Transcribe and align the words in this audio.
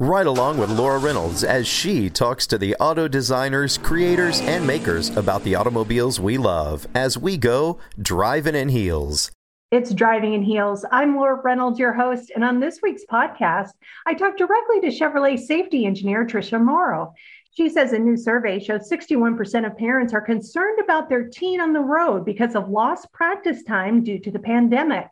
Right 0.00 0.28
along 0.28 0.58
with 0.58 0.70
Laura 0.70 1.00
Reynolds 1.00 1.42
as 1.42 1.66
she 1.66 2.08
talks 2.08 2.46
to 2.46 2.56
the 2.56 2.76
auto 2.76 3.08
designers, 3.08 3.78
creators, 3.78 4.40
and 4.42 4.64
makers 4.64 5.08
about 5.16 5.42
the 5.42 5.56
automobiles 5.56 6.20
we 6.20 6.38
love 6.38 6.86
as 6.94 7.18
we 7.18 7.36
go 7.36 7.78
driving 8.00 8.54
in 8.54 8.68
heels. 8.68 9.32
It's 9.72 9.92
Driving 9.92 10.34
in 10.34 10.42
Heels. 10.44 10.84
I'm 10.92 11.16
Laura 11.16 11.42
Reynolds, 11.42 11.80
your 11.80 11.92
host, 11.92 12.30
and 12.32 12.44
on 12.44 12.60
this 12.60 12.78
week's 12.80 13.02
podcast, 13.10 13.72
I 14.06 14.14
talk 14.14 14.36
directly 14.36 14.80
to 14.82 14.86
Chevrolet 14.86 15.36
safety 15.36 15.84
engineer 15.84 16.24
Tricia 16.24 16.62
Morrow. 16.62 17.12
She 17.50 17.68
says 17.68 17.92
a 17.92 17.98
new 17.98 18.16
survey 18.16 18.60
shows 18.60 18.88
61% 18.88 19.66
of 19.66 19.76
parents 19.76 20.14
are 20.14 20.20
concerned 20.20 20.78
about 20.78 21.08
their 21.08 21.28
teen 21.28 21.60
on 21.60 21.72
the 21.72 21.80
road 21.80 22.24
because 22.24 22.54
of 22.54 22.68
lost 22.68 23.12
practice 23.12 23.64
time 23.64 24.04
due 24.04 24.20
to 24.20 24.30
the 24.30 24.38
pandemic. 24.38 25.08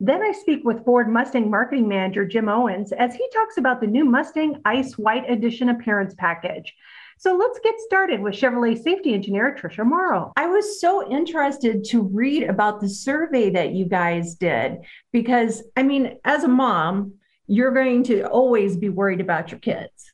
Then 0.00 0.22
I 0.22 0.30
speak 0.30 0.60
with 0.64 0.84
Ford 0.84 1.08
Mustang 1.08 1.50
marketing 1.50 1.88
manager 1.88 2.24
Jim 2.24 2.48
Owens 2.48 2.92
as 2.92 3.14
he 3.14 3.28
talks 3.34 3.56
about 3.56 3.80
the 3.80 3.86
new 3.88 4.04
Mustang 4.04 4.60
Ice 4.64 4.96
White 4.96 5.28
Edition 5.28 5.70
appearance 5.70 6.14
package. 6.16 6.72
So 7.18 7.36
let's 7.36 7.58
get 7.64 7.74
started 7.80 8.20
with 8.20 8.34
Chevrolet 8.34 8.80
safety 8.80 9.12
engineer 9.12 9.56
Tricia 9.60 9.84
Morrow. 9.84 10.32
I 10.36 10.46
was 10.46 10.80
so 10.80 11.10
interested 11.10 11.82
to 11.86 12.02
read 12.02 12.44
about 12.44 12.80
the 12.80 12.88
survey 12.88 13.50
that 13.50 13.72
you 13.72 13.86
guys 13.86 14.36
did 14.36 14.76
because, 15.12 15.64
I 15.76 15.82
mean, 15.82 16.18
as 16.24 16.44
a 16.44 16.48
mom, 16.48 17.14
you're 17.48 17.74
going 17.74 18.04
to 18.04 18.22
always 18.28 18.76
be 18.76 18.90
worried 18.90 19.20
about 19.20 19.50
your 19.50 19.58
kids. 19.58 20.12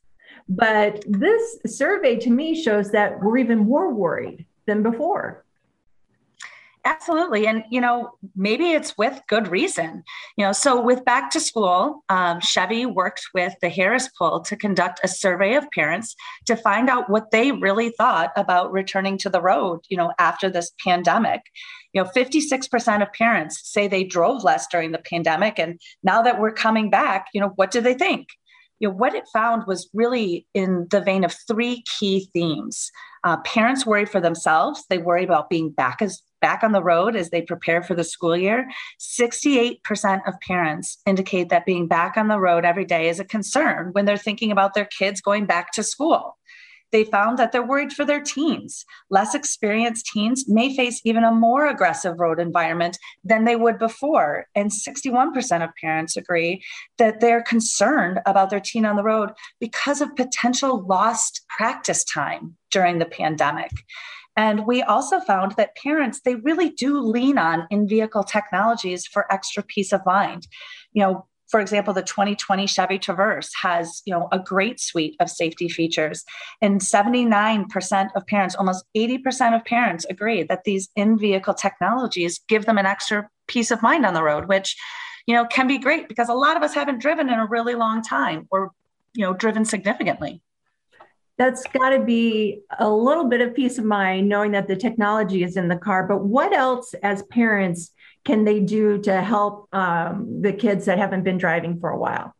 But 0.49 1.03
this 1.07 1.59
survey 1.67 2.15
to 2.17 2.31
me 2.31 2.59
shows 2.59 2.89
that 2.91 3.19
we're 3.21 3.37
even 3.37 3.59
more 3.59 3.93
worried 3.93 4.47
than 4.65 4.81
before. 4.81 5.44
Absolutely. 6.87 7.47
And, 7.47 7.63
you 7.71 7.81
know, 7.81 8.11
maybe 8.35 8.71
it's 8.71 8.95
with 8.95 9.19
good 9.27 9.47
reason. 9.47 10.03
You 10.37 10.45
know, 10.45 10.51
so 10.51 10.79
with 10.79 11.03
back 11.03 11.31
to 11.31 11.39
school, 11.39 12.03
um, 12.09 12.39
Chevy 12.39 12.85
worked 12.85 13.23
with 13.33 13.55
the 13.59 13.69
Harris 13.69 14.07
Poll 14.15 14.41
to 14.41 14.55
conduct 14.55 14.99
a 15.03 15.07
survey 15.07 15.55
of 15.55 15.69
parents 15.71 16.15
to 16.45 16.55
find 16.55 16.87
out 16.87 17.09
what 17.09 17.31
they 17.31 17.51
really 17.51 17.89
thought 17.89 18.31
about 18.37 18.71
returning 18.71 19.17
to 19.17 19.29
the 19.29 19.41
road, 19.41 19.79
you 19.89 19.97
know, 19.97 20.13
after 20.19 20.47
this 20.47 20.71
pandemic. 20.83 21.41
You 21.93 22.03
know, 22.03 22.09
56% 22.15 23.01
of 23.01 23.11
parents 23.13 23.61
say 23.63 23.87
they 23.87 24.03
drove 24.03 24.43
less 24.43 24.67
during 24.67 24.91
the 24.91 24.99
pandemic. 24.99 25.57
And 25.57 25.79
now 26.03 26.21
that 26.21 26.39
we're 26.39 26.51
coming 26.51 26.91
back, 26.91 27.27
you 27.33 27.41
know, 27.41 27.53
what 27.55 27.71
do 27.71 27.81
they 27.81 27.95
think? 27.95 28.27
you 28.79 28.89
know, 28.89 28.93
what 28.93 29.15
it 29.15 29.23
found 29.31 29.63
was 29.67 29.89
really 29.93 30.45
in 30.53 30.87
the 30.91 31.01
vein 31.01 31.23
of 31.23 31.33
three 31.47 31.83
key 31.97 32.29
themes. 32.33 32.91
Uh, 33.25 33.37
parents 33.37 33.87
worry 33.87 34.05
for 34.05 34.21
themselves. 34.21 34.85
They 34.87 34.99
worry 34.99 35.23
about 35.23 35.49
being 35.49 35.71
back 35.71 36.01
as 36.01 36.21
back 36.41 36.63
on 36.63 36.73
the 36.73 36.83
road 36.83 37.15
as 37.15 37.31
they 37.31 37.41
prepare 37.41 37.81
for 37.81 37.95
the 37.95 38.03
school 38.03 38.37
year. 38.37 38.69
68% 38.99 40.27
of 40.27 40.39
parents 40.41 40.99
indicate 41.07 41.49
that 41.49 41.65
being 41.65 41.87
back 41.87 42.17
on 42.17 42.27
the 42.27 42.39
road 42.39 42.65
every 42.65 42.85
day 42.85 43.09
is 43.09 43.19
a 43.19 43.25
concern 43.25 43.89
when 43.93 44.05
they're 44.05 44.15
thinking 44.15 44.51
about 44.51 44.75
their 44.75 44.85
kids 44.85 45.21
going 45.21 45.47
back 45.47 45.71
to 45.71 45.81
school 45.81 46.37
they 46.91 47.03
found 47.03 47.37
that 47.37 47.51
they're 47.51 47.65
worried 47.65 47.93
for 47.93 48.05
their 48.05 48.21
teens. 48.21 48.85
Less 49.09 49.35
experienced 49.35 50.05
teens 50.07 50.45
may 50.47 50.75
face 50.75 51.01
even 51.03 51.23
a 51.23 51.31
more 51.31 51.67
aggressive 51.67 52.19
road 52.19 52.39
environment 52.39 52.97
than 53.23 53.45
they 53.45 53.55
would 53.55 53.77
before. 53.77 54.47
And 54.55 54.71
61% 54.71 55.63
of 55.63 55.69
parents 55.79 56.15
agree 56.15 56.63
that 56.97 57.19
they're 57.19 57.43
concerned 57.43 58.19
about 58.25 58.49
their 58.49 58.59
teen 58.59 58.85
on 58.85 58.95
the 58.95 59.03
road 59.03 59.31
because 59.59 60.01
of 60.01 60.15
potential 60.15 60.85
lost 60.85 61.41
practice 61.49 62.03
time 62.03 62.55
during 62.71 62.99
the 62.99 63.05
pandemic. 63.05 63.71
And 64.37 64.67
we 64.67 64.81
also 64.81 65.19
found 65.21 65.53
that 65.53 65.77
parents, 65.77 66.21
they 66.21 66.35
really 66.35 66.69
do 66.69 66.99
lean 66.99 67.37
on 67.37 67.67
in 67.71 67.87
vehicle 67.87 68.23
technologies 68.23 69.07
for 69.07 69.31
extra 69.31 69.63
peace 69.63 69.93
of 69.93 70.05
mind. 70.05 70.47
You 70.91 71.03
know, 71.03 71.27
for 71.49 71.59
example, 71.59 71.93
the 71.93 72.01
2020 72.01 72.65
Chevy 72.67 72.97
Traverse 72.97 73.51
has, 73.61 74.01
you 74.05 74.13
know, 74.13 74.27
a 74.31 74.39
great 74.39 74.79
suite 74.79 75.15
of 75.19 75.29
safety 75.29 75.69
features. 75.69 76.23
And 76.61 76.81
79% 76.81 78.09
of 78.15 78.27
parents, 78.27 78.55
almost 78.55 78.85
80% 78.95 79.55
of 79.55 79.63
parents 79.65 80.05
agree 80.09 80.43
that 80.43 80.63
these 80.63 80.89
in-vehicle 80.95 81.53
technologies 81.53 82.39
give 82.47 82.65
them 82.65 82.77
an 82.77 82.85
extra 82.85 83.29
peace 83.47 83.71
of 83.71 83.81
mind 83.81 84.05
on 84.05 84.13
the 84.13 84.23
road, 84.23 84.47
which, 84.47 84.75
you 85.27 85.35
know, 85.35 85.45
can 85.45 85.67
be 85.67 85.77
great 85.77 86.07
because 86.07 86.29
a 86.29 86.33
lot 86.33 86.57
of 86.57 86.63
us 86.63 86.73
haven't 86.73 86.99
driven 86.99 87.29
in 87.29 87.39
a 87.39 87.45
really 87.45 87.75
long 87.75 88.01
time 88.01 88.47
or, 88.49 88.71
you 89.13 89.23
know, 89.23 89.33
driven 89.33 89.65
significantly 89.65 90.41
that's 91.37 91.63
got 91.73 91.89
to 91.89 91.99
be 91.99 92.61
a 92.79 92.89
little 92.89 93.25
bit 93.25 93.41
of 93.41 93.53
peace 93.53 93.77
of 93.77 93.83
mind 93.83 94.29
knowing 94.29 94.51
that 94.51 94.67
the 94.67 94.75
technology 94.75 95.43
is 95.43 95.57
in 95.57 95.67
the 95.67 95.75
car. 95.75 96.07
But 96.07 96.23
what 96.23 96.53
else, 96.53 96.93
as 97.03 97.23
parents, 97.23 97.91
can 98.25 98.43
they 98.43 98.59
do 98.59 98.99
to 99.03 99.21
help 99.21 99.69
um, 99.73 100.41
the 100.41 100.51
kids 100.51 100.85
that 100.85 100.97
haven't 100.97 101.23
been 101.23 101.37
driving 101.37 101.79
for 101.79 101.89
a 101.89 101.97
while? 101.97 102.35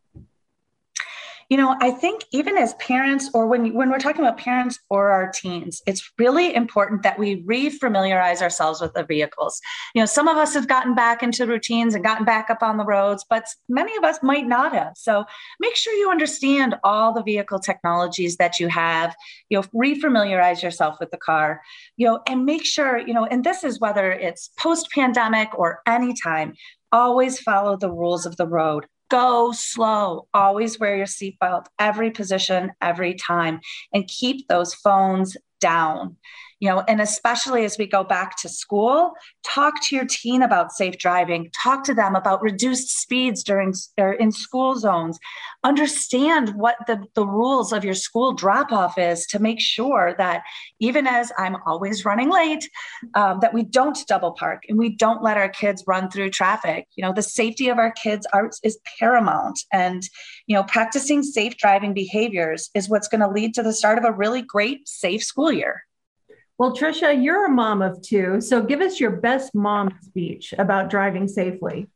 You 1.49 1.57
know 1.57 1.75
i 1.81 1.91
think 1.91 2.23
even 2.31 2.57
as 2.57 2.73
parents 2.75 3.29
or 3.33 3.47
when 3.47 3.73
when 3.73 3.89
we're 3.89 3.99
talking 3.99 4.21
about 4.21 4.37
parents 4.37 4.79
or 4.89 5.11
our 5.11 5.31
teens 5.31 5.81
it's 5.85 6.11
really 6.17 6.55
important 6.55 7.03
that 7.03 7.19
we 7.19 7.43
refamiliarize 7.43 8.41
ourselves 8.41 8.81
with 8.81 8.93
the 8.93 9.03
vehicles. 9.03 9.61
You 9.93 10.01
know 10.01 10.05
some 10.05 10.27
of 10.27 10.37
us 10.37 10.53
have 10.53 10.67
gotten 10.67 10.95
back 10.95 11.23
into 11.23 11.45
routines 11.45 11.93
and 11.93 12.03
gotten 12.03 12.25
back 12.25 12.49
up 12.49 12.61
on 12.61 12.77
the 12.77 12.85
roads 12.85 13.25
but 13.29 13.45
many 13.69 13.95
of 13.97 14.03
us 14.03 14.19
might 14.23 14.47
not 14.47 14.73
have. 14.73 14.93
So 14.95 15.25
make 15.59 15.75
sure 15.75 15.93
you 15.93 16.09
understand 16.09 16.75
all 16.83 17.13
the 17.13 17.23
vehicle 17.23 17.59
technologies 17.59 18.37
that 18.37 18.59
you 18.59 18.67
have. 18.67 19.15
You 19.49 19.59
know 19.59 19.63
refamiliarize 19.73 20.61
yourself 20.63 20.97
with 20.99 21.11
the 21.11 21.17
car. 21.17 21.61
You 21.97 22.07
know 22.07 22.19
and 22.27 22.45
make 22.45 22.65
sure 22.65 22.97
you 22.97 23.13
know 23.13 23.25
and 23.25 23.43
this 23.43 23.63
is 23.63 23.79
whether 23.79 24.11
it's 24.11 24.49
post 24.59 24.89
pandemic 24.91 25.49
or 25.57 25.81
anytime 25.87 26.53
always 26.91 27.39
follow 27.39 27.75
the 27.75 27.91
rules 27.91 28.25
of 28.25 28.37
the 28.37 28.47
road 28.47 28.85
go 29.09 29.51
slow. 29.51 30.27
Always 30.33 30.79
wear 30.79 30.97
your 30.97 31.05
seatbelt, 31.05 31.65
every 31.79 32.11
position, 32.11 32.71
every 32.81 33.15
time, 33.15 33.59
and 33.93 34.07
keep 34.07 34.47
those 34.47 34.73
phones 34.73 35.37
down 35.59 36.17
you 36.59 36.69
know 36.69 36.83
and 36.87 37.01
especially 37.01 37.65
as 37.65 37.77
we 37.77 37.85
go 37.85 38.03
back 38.03 38.37
to 38.37 38.49
school 38.49 39.13
talk 39.43 39.81
to 39.81 39.95
your 39.95 40.05
teen 40.05 40.41
about 40.41 40.71
safe 40.71 40.97
driving 40.97 41.49
talk 41.63 41.83
to 41.83 41.93
them 41.93 42.15
about 42.15 42.41
reduced 42.41 42.89
speeds 42.89 43.43
during 43.43 43.73
or 43.97 44.13
in 44.13 44.31
school 44.31 44.75
zones. 44.75 45.19
Understand 45.63 46.49
what 46.55 46.75
the, 46.87 47.03
the 47.15 47.25
rules 47.25 47.73
of 47.73 47.83
your 47.83 47.93
school 47.93 48.33
drop 48.33 48.71
off 48.71 48.97
is 48.97 49.25
to 49.27 49.39
make 49.39 49.59
sure 49.59 50.13
that 50.17 50.43
even 50.79 51.07
as 51.07 51.31
i'm 51.37 51.57
always 51.65 52.05
running 52.05 52.29
late 52.29 52.69
um, 53.15 53.39
that 53.41 53.53
we 53.53 53.63
don't 53.63 54.05
double 54.07 54.31
park 54.31 54.63
and 54.69 54.77
we 54.77 54.95
don't 54.95 55.23
let 55.23 55.37
our 55.37 55.49
kids 55.49 55.83
run 55.87 56.09
through 56.09 56.29
traffic. 56.29 56.87
You 56.95 57.03
know 57.03 57.13
the 57.13 57.21
safety 57.21 57.69
of 57.69 57.77
our 57.77 57.91
kids 57.91 58.25
are, 58.33 58.49
is 58.63 58.79
paramount 58.99 59.59
and 59.71 60.03
you 60.47 60.55
know 60.55 60.63
practicing 60.63 61.23
safe 61.23 61.57
driving 61.57 61.93
behaviors 61.93 62.69
is 62.75 62.89
what's 62.89 63.07
going 63.07 63.21
to 63.21 63.29
lead 63.29 63.53
to 63.55 63.63
the 63.63 63.73
start 63.73 63.97
of 63.97 64.05
a 64.05 64.11
really 64.11 64.41
great 64.41 64.87
safe 64.87 65.23
school 65.23 65.51
year 65.51 65.83
well, 66.57 66.73
Tricia, 66.73 67.21
you're 67.21 67.45
a 67.45 67.49
mom 67.49 67.81
of 67.81 68.01
two. 68.01 68.39
So 68.39 68.61
give 68.61 68.81
us 68.81 68.99
your 68.99 69.11
best 69.11 69.53
mom 69.53 69.97
speech 70.01 70.53
about 70.57 70.89
driving 70.89 71.27
safely. 71.27 71.87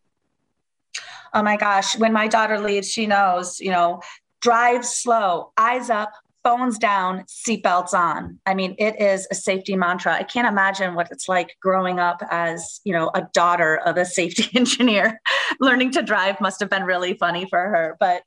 Oh 1.33 1.43
my 1.43 1.57
gosh. 1.57 1.97
When 1.97 2.11
my 2.11 2.27
daughter 2.27 2.59
leaves, 2.59 2.91
she 2.91 3.07
knows, 3.07 3.59
you 3.59 3.71
know, 3.71 4.01
drive 4.41 4.85
slow, 4.85 5.51
eyes 5.57 5.89
up, 5.89 6.11
phones 6.43 6.77
down, 6.77 7.23
seatbelts 7.27 7.93
on. 7.93 8.39
I 8.45 8.53
mean, 8.53 8.75
it 8.79 8.99
is 8.99 9.27
a 9.29 9.35
safety 9.35 9.75
mantra. 9.75 10.13
I 10.13 10.23
can't 10.23 10.47
imagine 10.47 10.95
what 10.95 11.09
it's 11.11 11.29
like 11.29 11.55
growing 11.61 11.99
up 11.99 12.21
as, 12.29 12.81
you 12.83 12.93
know, 12.93 13.11
a 13.13 13.27
daughter 13.33 13.77
of 13.77 13.97
a 13.97 14.05
safety 14.05 14.49
engineer. 14.57 15.21
Learning 15.59 15.91
to 15.91 16.01
drive 16.01 16.39
must 16.41 16.59
have 16.59 16.69
been 16.69 16.83
really 16.83 17.13
funny 17.15 17.45
for 17.45 17.59
her. 17.59 17.97
But 17.99 18.23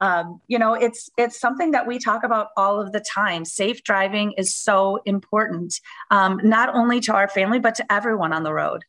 Um, 0.00 0.40
you 0.46 0.58
know, 0.58 0.74
it's 0.74 1.10
it's 1.16 1.40
something 1.40 1.70
that 1.70 1.86
we 1.86 1.98
talk 1.98 2.22
about 2.22 2.48
all 2.56 2.80
of 2.80 2.92
the 2.92 3.00
time. 3.00 3.44
Safe 3.44 3.82
driving 3.82 4.32
is 4.32 4.54
so 4.54 5.00
important, 5.06 5.80
um, 6.10 6.40
not 6.42 6.74
only 6.74 7.00
to 7.00 7.14
our 7.14 7.28
family 7.28 7.58
but 7.58 7.74
to 7.76 7.92
everyone 7.92 8.32
on 8.32 8.42
the 8.42 8.52
road. 8.52 8.84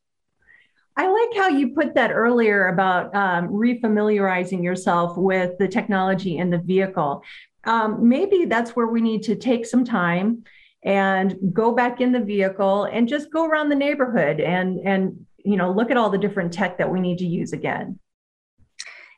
I 0.97 1.07
like 1.07 1.37
how 1.37 1.47
you 1.47 1.69
put 1.75 1.93
that 1.93 2.11
earlier 2.11 2.69
about 2.69 3.15
um, 3.15 3.49
refamiliarizing 3.49 4.63
yourself 4.63 5.15
with 5.15 5.55
the 5.59 5.67
technology 5.67 6.37
in 6.37 6.49
the 6.49 6.57
vehicle. 6.57 7.23
Um, 7.65 8.09
maybe 8.09 8.45
that's 8.45 8.71
where 8.71 8.87
we 8.87 8.99
need 8.99 9.21
to 9.23 9.35
take 9.35 9.67
some 9.67 9.85
time 9.85 10.43
and 10.83 11.35
go 11.53 11.71
back 11.71 12.01
in 12.01 12.11
the 12.11 12.19
vehicle 12.19 12.85
and 12.85 13.07
just 13.07 13.31
go 13.31 13.45
around 13.45 13.69
the 13.69 13.75
neighborhood 13.75 14.39
and 14.39 14.79
and 14.79 15.25
you 15.43 15.57
know 15.57 15.71
look 15.71 15.91
at 15.91 15.97
all 15.97 16.09
the 16.09 16.17
different 16.17 16.53
tech 16.53 16.77
that 16.77 16.91
we 16.91 16.99
need 16.99 17.19
to 17.19 17.25
use 17.25 17.53
again. 17.53 17.99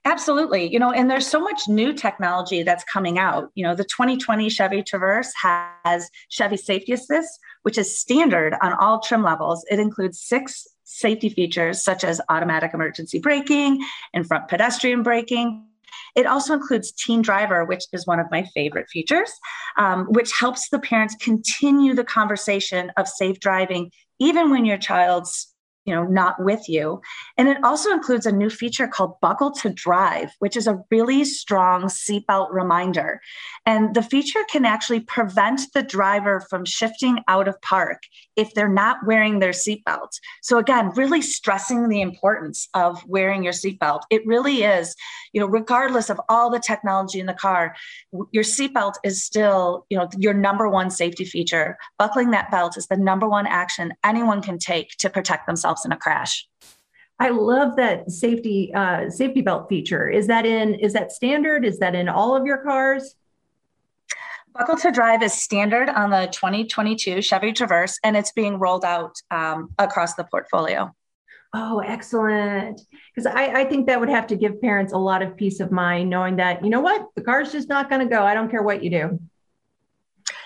Absolutely. 0.06 0.72
You 0.72 0.80
know, 0.80 0.92
and 0.92 1.12
there's 1.12 1.28
so 1.28 1.42
much 1.42 1.68
new 1.68 1.94
technology 1.94 2.64
that's 2.64 2.84
coming 2.86 3.18
out. 3.20 3.52
You 3.56 3.66
know, 3.66 3.76
the 3.76 3.84
2020 3.84 4.50
Chevy 4.50 4.82
Traverse 4.82 5.32
has 5.42 6.10
Chevy 6.30 6.58
Safety 6.58 6.94
Assist, 6.94 7.40
which 7.64 7.78
is 7.78 8.00
standard 8.00 8.56
on 8.62 8.74
all 8.74 9.02
trim 9.02 9.24
levels. 9.24 9.66
It 9.70 9.80
includes 9.80 10.22
six 10.22 10.66
safety 10.86 11.30
features 11.30 11.84
such 11.84 12.04
as 12.04 12.22
automatic 12.30 12.74
emergency 12.74 13.20
braking 13.20 13.86
and 14.14 14.26
front 14.26 14.48
pedestrian 14.48 15.04
braking. 15.04 15.66
It 16.16 16.26
also 16.26 16.54
includes 16.54 16.92
Teen 16.92 17.22
Driver, 17.22 17.66
which 17.66 17.84
is 17.94 18.08
one 18.08 18.20
of 18.20 18.28
my 18.32 18.44
favorite 18.56 18.88
features, 18.90 19.32
um, 19.78 20.06
which 20.10 20.32
helps 20.40 20.70
the 20.70 20.80
parents 20.80 21.16
continue 21.20 21.94
the 21.94 22.04
conversation 22.04 22.92
of 22.98 23.08
safe 23.08 23.40
driving, 23.40 23.92
even 24.20 24.50
when 24.50 24.66
your 24.66 24.78
child's 24.78 25.49
you 25.90 25.96
know 25.96 26.04
not 26.04 26.36
with 26.40 26.70
you. 26.70 27.02
And 27.36 27.48
it 27.48 27.58
also 27.64 27.92
includes 27.92 28.28
a 28.28 28.32
new 28.32 28.50
feature 28.50 28.88
called 28.88 29.20
buckle 29.22 29.52
to 29.54 29.70
drive 29.72 30.30
which 30.38 30.56
is 30.56 30.68
a 30.68 30.80
really 30.92 31.24
strong 31.26 31.84
seatbelt 31.86 32.52
reminder. 32.52 33.20
And 33.66 33.96
the 33.96 34.04
feature 34.04 34.44
can 34.52 34.66
actually 34.66 35.00
prevent 35.00 35.62
the 35.74 35.82
driver 35.82 36.46
from 36.50 36.64
shifting 36.64 37.20
out 37.28 37.48
of 37.48 37.60
park 37.62 38.04
if 38.36 38.54
they're 38.54 38.70
not 38.70 38.98
wearing 39.06 39.40
their 39.40 39.52
seatbelt. 39.52 40.12
So 40.44 40.60
again 40.60 40.92
really 40.96 41.24
stressing 41.24 41.90
the 41.90 42.02
importance 42.02 42.70
of 42.76 43.04
wearing 43.08 43.44
your 43.44 43.54
seatbelt. 43.54 44.02
It 44.12 44.22
really 44.28 44.64
is 44.64 44.96
you 45.34 45.42
know 45.42 45.48
regardless 45.48 46.12
of 46.12 46.22
all 46.30 46.52
the 46.52 46.60
technology 46.60 47.20
in 47.20 47.26
the 47.26 47.34
car 47.34 47.76
your 48.32 48.44
seatbelt 48.44 48.94
is 49.04 49.24
still 49.24 49.88
you 49.90 49.98
know 49.98 50.08
your 50.20 50.36
number 50.36 50.70
one 50.70 50.92
safety 50.92 51.26
feature. 51.26 51.78
Buckling 51.98 52.30
that 52.32 52.52
belt 52.52 52.78
is 52.78 52.86
the 52.86 52.98
number 52.98 53.28
one 53.28 53.48
action 53.48 53.94
anyone 54.04 54.44
can 54.44 54.60
take 54.60 54.92
to 54.98 55.10
protect 55.10 55.48
themselves 55.48 55.79
themselves 55.80 55.86
in 55.86 55.92
a 55.92 55.98
crash. 55.98 56.48
I 57.22 57.30
love 57.30 57.76
that 57.76 58.10
safety 58.10 58.72
uh, 58.74 59.10
safety 59.10 59.42
belt 59.42 59.68
feature. 59.68 60.10
Is 60.10 60.28
that 60.28 60.46
in 60.46 60.76
is 60.76 60.94
that 60.94 61.12
standard? 61.12 61.66
Is 61.66 61.80
that 61.80 61.96
in 61.96 62.08
all 62.08 62.36
of 62.36 62.46
your 62.46 62.60
cars? 62.64 63.16
Buckle 64.54 64.78
to 64.78 64.92
Drive 64.92 65.22
is 65.22 65.34
standard 65.34 65.90
on 65.90 66.10
the 66.10 66.28
2022 66.32 67.22
Chevy 67.22 67.54
Traverse, 67.54 68.00
and 68.04 68.18
it's 68.18 68.32
being 68.32 68.58
rolled 68.58 68.84
out 68.84 69.16
um, 69.32 69.70
across 69.78 70.16
the 70.16 70.24
portfolio. 70.24 70.94
Oh, 71.54 71.80
excellent. 71.80 72.82
Because 73.14 73.26
I, 73.26 73.62
I 73.62 73.66
think 73.66 73.88
that 73.88 74.00
would 74.00 74.10
have 74.10 74.28
to 74.28 74.36
give 74.36 74.62
parents 74.62 74.94
a 74.94 74.98
lot 74.98 75.22
of 75.22 75.36
peace 75.36 75.60
of 75.60 75.72
mind 75.72 76.10
knowing 76.10 76.36
that, 76.38 76.64
you 76.64 76.70
know 76.70 76.82
what, 76.82 77.08
the 77.16 77.22
car's 77.22 77.52
just 77.52 77.70
not 77.70 77.90
going 77.90 78.02
to 78.02 78.08
go. 78.08 78.24
I 78.24 78.34
don't 78.34 78.50
care 78.50 78.62
what 78.62 78.84
you 78.84 78.90
do. 78.90 79.20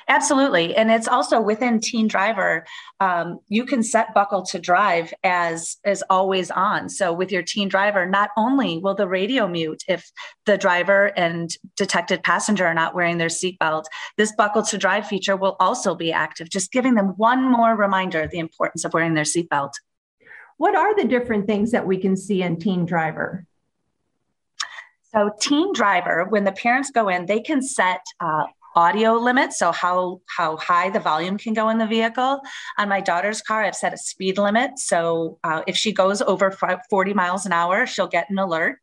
Absolutely. 0.08 0.76
And 0.76 0.92
it's 0.92 1.08
also 1.08 1.40
within 1.42 1.80
Teen 1.80 2.08
Driver, 2.08 2.66
um, 3.00 3.40
you 3.48 3.66
can 3.66 3.84
set 3.84 4.14
buckle 4.14 4.44
to 4.44 4.60
drive 4.60 5.14
as 5.24 5.78
is 5.86 6.04
always 6.10 6.52
on. 6.52 6.90
So 6.90 7.14
with 7.14 7.32
your 7.32 7.44
Teen 7.44 7.70
Driver, 7.70 8.06
not 8.06 8.30
only 8.38 8.80
will 8.80 8.96
the 8.96 9.08
radio 9.08 9.48
mute 9.48 9.84
if 9.88 10.12
the 10.46 10.58
driver 10.58 11.12
and 11.18 11.56
detected 11.78 12.24
passenger 12.24 12.66
are 12.66 12.74
not 12.74 12.96
wearing 12.96 13.18
their 13.18 13.28
seatbelt, 13.28 13.86
this 14.18 14.34
buckle 14.36 14.64
to 14.64 14.78
drive 14.78 15.08
feature 15.08 15.36
will 15.36 15.56
also 15.60 15.96
be 15.96 16.12
active, 16.12 16.50
just 16.50 16.72
giving 16.72 16.96
them 16.96 17.14
one 17.18 17.42
more 17.50 17.76
reminder 17.76 18.22
of 18.22 18.32
the 18.32 18.40
importance 18.40 18.84
of 18.84 18.94
wearing 18.94 19.14
their 19.14 19.24
seatbelt. 19.24 19.72
What 20.58 20.76
are 20.76 20.96
the 20.96 21.08
different 21.08 21.48
things 21.48 21.72
that 21.72 21.88
we 21.88 21.98
can 21.98 22.16
see 22.16 22.42
in 22.42 22.58
Teen 22.58 22.86
Driver? 22.86 23.46
So, 25.14 25.32
Teen 25.40 25.74
Driver, 25.74 26.26
when 26.30 26.44
the 26.44 26.52
parents 26.52 26.90
go 26.90 27.08
in, 27.08 27.26
they 27.28 27.40
can 27.40 27.62
set 27.62 28.02
uh, 28.20 28.46
audio 28.76 29.14
limit 29.14 29.54
so 29.54 29.72
how 29.72 30.22
how 30.26 30.58
high 30.58 30.90
the 30.90 31.00
volume 31.00 31.38
can 31.38 31.54
go 31.54 31.70
in 31.70 31.78
the 31.78 31.88
vehicle. 31.88 32.42
On 32.78 32.90
my 32.90 33.02
daughter's 33.02 33.42
car 33.42 33.64
i've 33.64 33.76
set 33.76 33.94
a 33.94 33.98
speed 33.98 34.38
limit 34.38 34.78
so 34.78 35.40
uh, 35.44 35.62
if 35.68 35.76
she 35.76 35.92
goes 35.92 36.22
over 36.22 36.52
40 36.90 37.14
miles 37.14 37.46
an 37.46 37.54
hour 37.54 37.86
she'll 37.86 38.08
get 38.08 38.30
an 38.30 38.40
alert. 38.40 38.80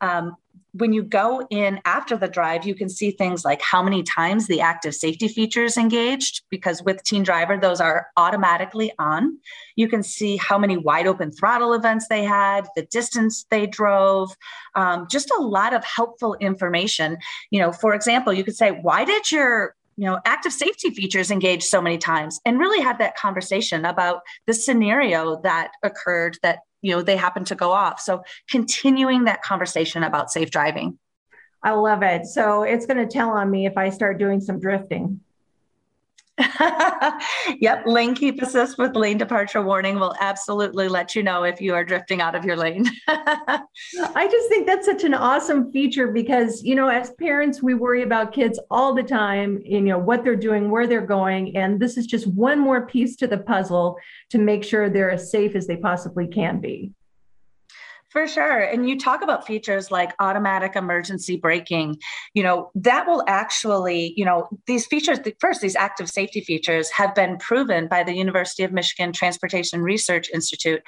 Um, 0.00 0.36
when 0.74 0.92
you 0.92 1.04
go 1.04 1.46
in 1.50 1.80
after 1.84 2.16
the 2.16 2.26
drive, 2.26 2.66
you 2.66 2.74
can 2.74 2.88
see 2.88 3.12
things 3.12 3.44
like 3.44 3.62
how 3.62 3.80
many 3.80 4.02
times 4.02 4.48
the 4.48 4.60
active 4.60 4.92
safety 4.94 5.28
features 5.28 5.76
engaged, 5.76 6.42
because 6.50 6.82
with 6.82 7.02
Teen 7.04 7.22
Driver, 7.22 7.56
those 7.56 7.80
are 7.80 8.08
automatically 8.16 8.92
on. 8.98 9.38
You 9.76 9.86
can 9.86 10.02
see 10.02 10.36
how 10.36 10.58
many 10.58 10.76
wide 10.76 11.06
open 11.06 11.30
throttle 11.30 11.74
events 11.74 12.08
they 12.08 12.24
had, 12.24 12.66
the 12.74 12.82
distance 12.82 13.46
they 13.50 13.68
drove, 13.68 14.34
um, 14.74 15.06
just 15.08 15.30
a 15.30 15.40
lot 15.40 15.74
of 15.74 15.84
helpful 15.84 16.34
information. 16.40 17.18
You 17.50 17.60
know, 17.60 17.70
for 17.70 17.94
example, 17.94 18.32
you 18.32 18.42
could 18.42 18.56
say, 18.56 18.70
why 18.70 19.04
did 19.04 19.30
your 19.30 19.76
you 19.96 20.06
know 20.06 20.18
active 20.24 20.52
safety 20.52 20.90
features 20.90 21.30
engage 21.30 21.62
so 21.62 21.80
many 21.80 21.98
times 21.98 22.40
and 22.44 22.58
really 22.58 22.82
have 22.82 22.98
that 22.98 23.16
conversation 23.16 23.84
about 23.84 24.22
the 24.46 24.54
scenario 24.54 25.40
that 25.42 25.70
occurred 25.84 26.36
that 26.42 26.58
you 26.84 26.92
know 26.92 27.02
they 27.02 27.16
happen 27.16 27.44
to 27.46 27.54
go 27.54 27.72
off. 27.72 27.98
So 28.00 28.22
continuing 28.48 29.24
that 29.24 29.42
conversation 29.42 30.02
about 30.04 30.30
safe 30.30 30.50
driving. 30.50 30.98
I 31.62 31.72
love 31.72 32.02
it. 32.02 32.26
So 32.26 32.62
it's 32.62 32.84
going 32.84 32.98
to 32.98 33.06
tell 33.06 33.30
on 33.30 33.50
me 33.50 33.64
if 33.64 33.78
i 33.78 33.88
start 33.88 34.18
doing 34.18 34.40
some 34.40 34.60
drifting 34.60 35.20
yep, 37.60 37.86
lane 37.86 38.14
keep 38.14 38.42
assist 38.42 38.76
with 38.76 38.96
lane 38.96 39.18
departure 39.18 39.62
warning 39.62 40.00
will 40.00 40.14
absolutely 40.18 40.88
let 40.88 41.14
you 41.14 41.22
know 41.22 41.44
if 41.44 41.60
you 41.60 41.74
are 41.74 41.84
drifting 41.84 42.20
out 42.20 42.34
of 42.34 42.44
your 42.44 42.56
lane. 42.56 42.90
I 43.06 44.28
just 44.28 44.48
think 44.48 44.66
that's 44.66 44.86
such 44.86 45.04
an 45.04 45.14
awesome 45.14 45.70
feature 45.70 46.08
because, 46.08 46.62
you 46.64 46.74
know, 46.74 46.88
as 46.88 47.12
parents, 47.20 47.62
we 47.62 47.74
worry 47.74 48.02
about 48.02 48.32
kids 48.32 48.58
all 48.70 48.94
the 48.94 49.02
time, 49.02 49.60
you 49.64 49.80
know, 49.80 49.98
what 49.98 50.24
they're 50.24 50.34
doing, 50.34 50.70
where 50.70 50.88
they're 50.88 51.06
going. 51.06 51.56
And 51.56 51.78
this 51.78 51.96
is 51.96 52.06
just 52.06 52.26
one 52.26 52.58
more 52.58 52.86
piece 52.86 53.14
to 53.16 53.28
the 53.28 53.38
puzzle 53.38 53.96
to 54.30 54.38
make 54.38 54.64
sure 54.64 54.90
they're 54.90 55.12
as 55.12 55.30
safe 55.30 55.54
as 55.54 55.68
they 55.68 55.76
possibly 55.76 56.26
can 56.26 56.60
be. 56.60 56.90
For 58.14 58.28
sure. 58.28 58.60
And 58.60 58.88
you 58.88 58.96
talk 58.96 59.22
about 59.22 59.44
features 59.44 59.90
like 59.90 60.14
automatic 60.20 60.76
emergency 60.76 61.36
braking, 61.36 61.98
you 62.32 62.44
know, 62.44 62.70
that 62.76 63.08
will 63.08 63.24
actually, 63.26 64.14
you 64.16 64.24
know, 64.24 64.48
these 64.68 64.86
features, 64.86 65.18
first, 65.40 65.60
these 65.60 65.74
active 65.74 66.08
safety 66.08 66.40
features 66.40 66.88
have 66.92 67.12
been 67.16 67.38
proven 67.38 67.88
by 67.88 68.04
the 68.04 68.14
University 68.14 68.62
of 68.62 68.70
Michigan 68.70 69.12
Transportation 69.12 69.82
Research 69.82 70.30
Institute 70.32 70.80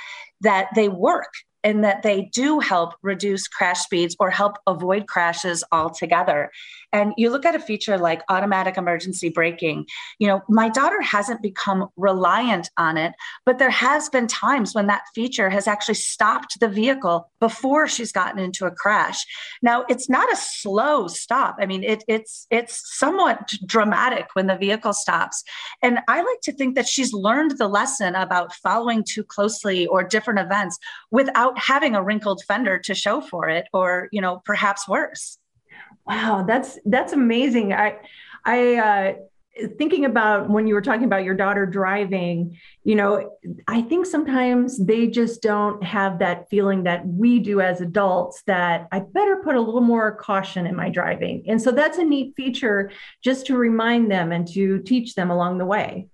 that 0.43 0.69
they 0.77 0.89
work 0.89 1.33
and 1.65 1.83
that 1.83 2.05
they 2.05 2.31
do 2.33 2.61
help 2.61 2.95
reduce 3.03 3.49
crash 3.49 3.81
speeds 3.81 4.15
or 4.21 4.31
help 4.31 4.59
avoid 4.69 5.09
crashes 5.09 5.65
altogether. 5.73 6.53
And 6.93 7.13
you 7.17 7.31
look 7.31 7.45
at 7.45 7.55
a 7.55 7.61
feature 7.61 7.99
like 7.99 8.23
automatic 8.29 8.77
emergency 8.77 9.29
braking, 9.29 9.87
you 10.19 10.27
know, 10.27 10.43
my 10.49 10.69
daughter 10.69 11.01
hasn't 11.01 11.43
become 11.43 11.89
reliant 11.97 12.71
on 12.77 12.97
it, 12.97 13.13
but 13.45 13.59
there 13.59 13.71
has 13.71 14.09
been 14.09 14.27
times 14.27 14.75
when 14.75 14.87
that 14.87 15.03
feature 15.15 15.51
has 15.51 15.67
actually 15.67 15.95
stopped 15.95 16.59
the 16.61 16.69
vehicle 16.69 17.31
before 17.41 17.87
she's 17.87 18.13
gotten 18.13 18.39
into 18.39 18.67
a 18.67 18.71
crash. 18.71 19.25
Now, 19.63 19.85
it's 19.89 20.09
not 20.09 20.33
a 20.33 20.37
slow 20.37 21.09
stop. 21.09 21.57
I 21.61 21.67
mean, 21.67 21.83
it, 21.83 22.05
it's 22.09 22.47
it's 22.51 22.99
somewhat 22.99 23.53
dramatic 23.67 24.29
when 24.35 24.47
the 24.47 24.57
vehicle 24.57 24.93
stops. 24.93 25.43
And 25.83 25.99
I 26.09 26.19
like 26.23 26.41
to 26.45 26.53
think 26.53 26.75
that 26.77 26.89
she's 26.89 27.13
learned 27.13 27.59
the 27.59 27.69
lesson 27.69 28.15
about 28.15 28.55
following 28.55 29.05
too 29.05 29.25
closely 29.25 29.87
or 29.87 30.03
different 30.03 30.41
events 30.41 30.79
without 31.11 31.59
having 31.59 31.95
a 31.95 32.03
wrinkled 32.03 32.43
fender 32.47 32.79
to 32.79 32.95
show 32.95 33.21
for 33.21 33.49
it 33.49 33.67
or 33.73 34.09
you 34.13 34.21
know 34.21 34.43
perhaps 34.45 34.89
worse 34.89 35.39
wow 36.07 36.45
that's 36.47 36.79
that's 36.85 37.13
amazing 37.13 37.73
i 37.73 37.97
i 38.45 38.75
uh 38.77 39.13
thinking 39.79 40.05
about 40.05 40.51
when 40.51 40.67
you 40.67 40.75
were 40.75 40.83
talking 40.83 41.05
about 41.05 41.25
your 41.25 41.35
daughter 41.35 41.65
driving, 41.67 42.59
you 42.85 42.95
know, 42.95 43.33
I 43.67 43.83
think 43.83 44.07
sometimes 44.07 44.85
they 44.85 45.07
just 45.07 45.43
don't 45.43 45.83
have 45.83 46.19
that 46.19 46.49
feeling 46.51 46.83
that 46.83 47.07
we 47.07 47.39
do 47.39 47.61
as 47.61 47.81
adults 47.81 48.43
that 48.47 48.87
I 48.93 49.01
better 49.01 49.41
put 49.43 49.57
a 49.57 49.61
little 49.61 49.81
more 49.81 50.15
caution 50.17 50.67
in 50.67 50.77
my 50.77 50.91
driving. 50.91 51.45
And 51.49 51.61
so 51.61 51.71
that's 51.71 51.99
a 51.99 52.05
neat 52.05 52.35
feature 52.37 52.91
just 53.23 53.47
to 53.47 53.57
remind 53.57 54.11
them 54.11 54.33
and 54.33 54.47
to 54.49 54.81
teach 54.81 55.15
them 55.15 55.31
along 55.31 55.59
the 55.59 55.67
way. 55.67 56.09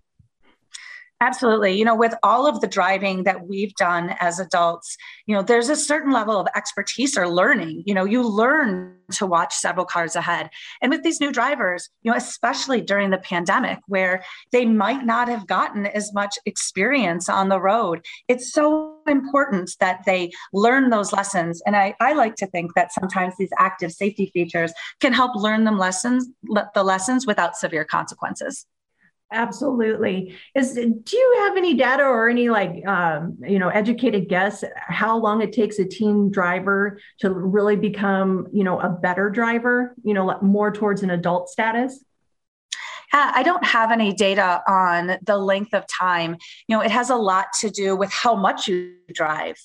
Absolutely. 1.22 1.78
You 1.78 1.84
know, 1.84 1.94
with 1.94 2.16
all 2.24 2.48
of 2.48 2.60
the 2.60 2.66
driving 2.66 3.22
that 3.22 3.46
we've 3.46 3.72
done 3.76 4.16
as 4.18 4.40
adults, 4.40 4.96
you 5.26 5.36
know, 5.36 5.40
there's 5.40 5.68
a 5.68 5.76
certain 5.76 6.10
level 6.12 6.36
of 6.36 6.48
expertise 6.56 7.16
or 7.16 7.28
learning. 7.28 7.84
You 7.86 7.94
know, 7.94 8.04
you 8.04 8.26
learn 8.26 8.96
to 9.12 9.24
watch 9.24 9.54
several 9.54 9.86
cars 9.86 10.16
ahead. 10.16 10.50
And 10.80 10.90
with 10.90 11.04
these 11.04 11.20
new 11.20 11.30
drivers, 11.30 11.88
you 12.02 12.10
know, 12.10 12.16
especially 12.16 12.80
during 12.80 13.10
the 13.10 13.18
pandemic 13.18 13.78
where 13.86 14.24
they 14.50 14.64
might 14.64 15.06
not 15.06 15.28
have 15.28 15.46
gotten 15.46 15.86
as 15.86 16.12
much 16.12 16.40
experience 16.44 17.28
on 17.28 17.50
the 17.50 17.60
road, 17.60 18.04
it's 18.26 18.52
so 18.52 18.98
important 19.06 19.76
that 19.78 20.00
they 20.04 20.32
learn 20.52 20.90
those 20.90 21.12
lessons. 21.12 21.62
And 21.64 21.76
I, 21.76 21.94
I 22.00 22.14
like 22.14 22.34
to 22.36 22.48
think 22.48 22.74
that 22.74 22.92
sometimes 22.92 23.34
these 23.38 23.52
active 23.60 23.92
safety 23.92 24.32
features 24.34 24.72
can 24.98 25.12
help 25.12 25.36
learn 25.36 25.62
them 25.62 25.78
lessons, 25.78 26.26
the 26.74 26.82
lessons 26.82 27.28
without 27.28 27.54
severe 27.54 27.84
consequences. 27.84 28.66
Absolutely. 29.32 30.36
Is 30.54 30.74
do 30.74 31.16
you 31.16 31.36
have 31.40 31.56
any 31.56 31.74
data 31.74 32.04
or 32.04 32.28
any 32.28 32.50
like 32.50 32.86
um, 32.86 33.38
you 33.40 33.58
know 33.58 33.68
educated 33.68 34.28
guess 34.28 34.62
how 34.76 35.18
long 35.18 35.40
it 35.40 35.52
takes 35.52 35.78
a 35.78 35.86
teen 35.86 36.30
driver 36.30 37.00
to 37.20 37.30
really 37.30 37.76
become 37.76 38.46
you 38.52 38.62
know 38.62 38.78
a 38.78 38.90
better 38.90 39.30
driver? 39.30 39.94
You 40.04 40.14
know, 40.14 40.38
more 40.42 40.70
towards 40.70 41.02
an 41.02 41.10
adult 41.10 41.48
status. 41.48 42.04
I 43.14 43.42
don't 43.42 43.64
have 43.64 43.90
any 43.90 44.14
data 44.14 44.62
on 44.66 45.18
the 45.22 45.36
length 45.36 45.74
of 45.74 45.84
time. 45.86 46.38
You 46.66 46.76
know, 46.76 46.82
it 46.82 46.90
has 46.90 47.10
a 47.10 47.16
lot 47.16 47.48
to 47.60 47.68
do 47.68 47.94
with 47.94 48.10
how 48.10 48.34
much 48.34 48.68
you 48.68 48.94
drive 49.12 49.56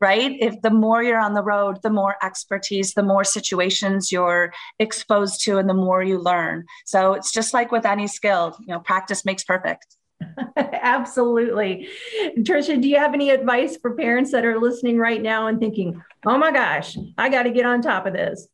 right? 0.00 0.36
If 0.40 0.60
the 0.62 0.70
more 0.70 1.02
you're 1.02 1.20
on 1.20 1.34
the 1.34 1.42
road, 1.42 1.80
the 1.82 1.90
more 1.90 2.16
expertise, 2.22 2.94
the 2.94 3.02
more 3.02 3.24
situations 3.24 4.12
you're 4.12 4.52
exposed 4.78 5.42
to, 5.44 5.58
and 5.58 5.68
the 5.68 5.74
more 5.74 6.02
you 6.02 6.18
learn. 6.18 6.66
So 6.84 7.14
it's 7.14 7.32
just 7.32 7.54
like 7.54 7.72
with 7.72 7.86
any 7.86 8.06
skill, 8.06 8.56
you 8.60 8.68
know, 8.68 8.80
practice 8.80 9.24
makes 9.24 9.44
perfect. 9.44 9.96
Absolutely. 10.56 11.88
Tricia, 12.38 12.80
do 12.80 12.88
you 12.88 12.96
have 12.96 13.14
any 13.14 13.30
advice 13.30 13.76
for 13.76 13.94
parents 13.94 14.32
that 14.32 14.44
are 14.44 14.60
listening 14.60 14.98
right 14.98 15.22
now 15.22 15.46
and 15.46 15.58
thinking, 15.58 16.02
oh 16.26 16.38
my 16.38 16.52
gosh, 16.52 16.96
I 17.18 17.28
got 17.28 17.44
to 17.44 17.50
get 17.50 17.66
on 17.66 17.82
top 17.82 18.06
of 18.06 18.12
this? 18.12 18.48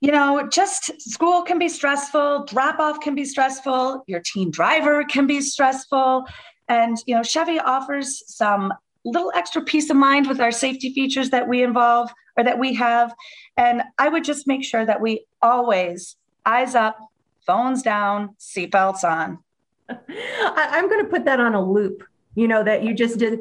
You 0.00 0.12
know, 0.12 0.48
just 0.48 1.00
school 1.00 1.42
can 1.42 1.58
be 1.58 1.68
stressful, 1.68 2.44
drop 2.44 2.78
off 2.78 3.00
can 3.00 3.16
be 3.16 3.24
stressful, 3.24 4.04
your 4.06 4.20
teen 4.20 4.50
driver 4.50 5.02
can 5.02 5.26
be 5.26 5.40
stressful. 5.40 6.24
And, 6.68 6.96
you 7.06 7.16
know, 7.16 7.22
Chevy 7.22 7.58
offers 7.58 8.22
some 8.32 8.72
little 9.08 9.32
extra 9.34 9.62
peace 9.62 9.90
of 9.90 9.96
mind 9.96 10.26
with 10.26 10.40
our 10.40 10.52
safety 10.52 10.92
features 10.92 11.30
that 11.30 11.48
we 11.48 11.62
involve 11.62 12.10
or 12.36 12.44
that 12.44 12.58
we 12.58 12.74
have. 12.74 13.14
And 13.56 13.82
I 13.98 14.08
would 14.08 14.24
just 14.24 14.46
make 14.46 14.64
sure 14.64 14.84
that 14.84 15.00
we 15.00 15.24
always 15.42 16.16
eyes 16.46 16.74
up, 16.74 16.98
phones 17.46 17.82
down, 17.82 18.36
seatbelts 18.38 19.04
on. 19.04 19.38
I, 19.88 20.78
am 20.78 20.88
going 20.88 21.04
to 21.04 21.10
put 21.10 21.24
that 21.24 21.40
on 21.40 21.54
a 21.54 21.62
loop 21.64 22.04
you 22.34 22.46
know 22.46 22.62
that 22.62 22.84
you 22.84 22.94
just 22.94 23.18
did 23.18 23.40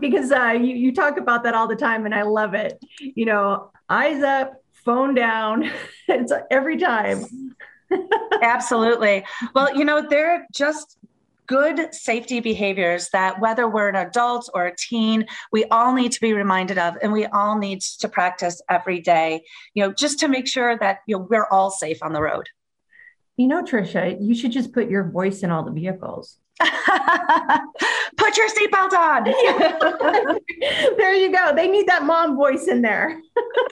because 0.00 0.32
uh, 0.32 0.50
you, 0.58 0.74
you 0.74 0.92
talk 0.92 1.16
about 1.16 1.44
that 1.44 1.54
all 1.54 1.68
the 1.68 1.76
time 1.76 2.06
and 2.06 2.14
i 2.14 2.22
love 2.22 2.54
it 2.54 2.82
you 2.98 3.26
know 3.26 3.70
eyes 3.88 4.22
up 4.22 4.54
phone 4.84 5.14
down 5.14 5.70
it's 6.08 6.32
every 6.50 6.78
time 6.78 7.24
absolutely 8.42 9.24
well 9.54 9.76
you 9.76 9.84
know 9.84 10.04
they're 10.08 10.46
just 10.52 10.96
good 11.52 11.94
safety 11.94 12.40
behaviors 12.40 13.10
that 13.10 13.38
whether 13.38 13.68
we're 13.68 13.90
an 13.90 13.94
adult 13.94 14.48
or 14.54 14.64
a 14.64 14.74
teen, 14.74 15.26
we 15.52 15.66
all 15.66 15.92
need 15.92 16.10
to 16.10 16.20
be 16.20 16.32
reminded 16.32 16.78
of 16.78 16.96
and 17.02 17.12
we 17.12 17.26
all 17.26 17.58
need 17.58 17.82
to 17.82 18.08
practice 18.08 18.62
every 18.70 19.00
day, 19.00 19.44
you 19.74 19.84
know, 19.84 19.92
just 19.92 20.18
to 20.18 20.28
make 20.28 20.48
sure 20.48 20.78
that 20.78 21.00
you 21.06 21.14
know 21.14 21.26
we're 21.28 21.46
all 21.50 21.70
safe 21.70 22.02
on 22.02 22.14
the 22.14 22.22
road. 22.22 22.48
You 23.36 23.48
know, 23.48 23.62
Tricia, 23.62 24.16
you 24.18 24.34
should 24.34 24.50
just 24.50 24.72
put 24.72 24.88
your 24.88 25.10
voice 25.10 25.42
in 25.42 25.50
all 25.50 25.62
the 25.62 25.72
vehicles. 25.72 26.38
put 26.60 28.36
your 28.38 28.48
seatbelt 28.48 28.94
on. 28.94 29.24
there 30.96 31.14
you 31.14 31.30
go. 31.30 31.54
They 31.54 31.68
need 31.68 31.86
that 31.86 32.04
mom 32.04 32.34
voice 32.34 32.66
in 32.66 32.80
there. 32.80 33.20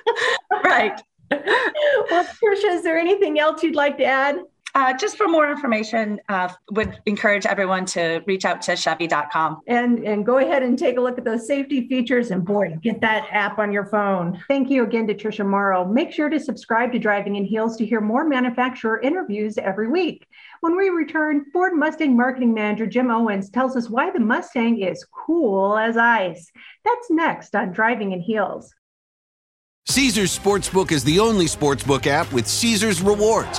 right. 0.64 1.00
Well, 1.30 2.24
Tricia, 2.44 2.74
is 2.74 2.82
there 2.82 2.98
anything 2.98 3.38
else 3.38 3.62
you'd 3.62 3.74
like 3.74 3.96
to 3.98 4.04
add? 4.04 4.36
Uh, 4.74 4.92
just 4.96 5.16
for 5.16 5.26
more 5.26 5.50
information, 5.50 6.20
uh, 6.28 6.48
would 6.72 7.00
encourage 7.06 7.46
everyone 7.46 7.84
to 7.84 8.22
reach 8.26 8.44
out 8.44 8.62
to 8.62 8.76
Chevy.com. 8.76 9.60
And, 9.66 10.00
and 10.00 10.24
go 10.24 10.38
ahead 10.38 10.62
and 10.62 10.78
take 10.78 10.96
a 10.96 11.00
look 11.00 11.18
at 11.18 11.24
those 11.24 11.46
safety 11.46 11.88
features 11.88 12.30
and 12.30 12.44
boy, 12.44 12.76
get 12.82 13.00
that 13.00 13.26
app 13.32 13.58
on 13.58 13.72
your 13.72 13.86
phone. 13.86 14.42
Thank 14.48 14.70
you 14.70 14.84
again 14.84 15.06
to 15.08 15.14
Tricia 15.14 15.46
Morrow. 15.46 15.84
Make 15.84 16.12
sure 16.12 16.28
to 16.28 16.38
subscribe 16.38 16.92
to 16.92 16.98
Driving 16.98 17.36
in 17.36 17.44
Heels 17.44 17.76
to 17.78 17.86
hear 17.86 18.00
more 18.00 18.24
manufacturer 18.24 19.00
interviews 19.00 19.58
every 19.58 19.88
week. 19.88 20.26
When 20.60 20.76
we 20.76 20.90
return, 20.90 21.46
Ford 21.52 21.74
Mustang 21.74 22.16
Marketing 22.16 22.54
Manager 22.54 22.86
Jim 22.86 23.10
Owens 23.10 23.50
tells 23.50 23.76
us 23.76 23.90
why 23.90 24.10
the 24.10 24.20
Mustang 24.20 24.82
is 24.82 25.04
cool 25.04 25.76
as 25.76 25.96
ice. 25.96 26.50
That's 26.84 27.10
next 27.10 27.54
on 27.56 27.72
Driving 27.72 28.12
in 28.12 28.20
Heels. 28.20 28.72
Caesars 29.88 30.38
Sportsbook 30.38 30.92
is 30.92 31.02
the 31.02 31.18
only 31.18 31.46
sportsbook 31.46 32.06
app 32.06 32.32
with 32.32 32.46
Caesars 32.46 33.02
rewards. 33.02 33.58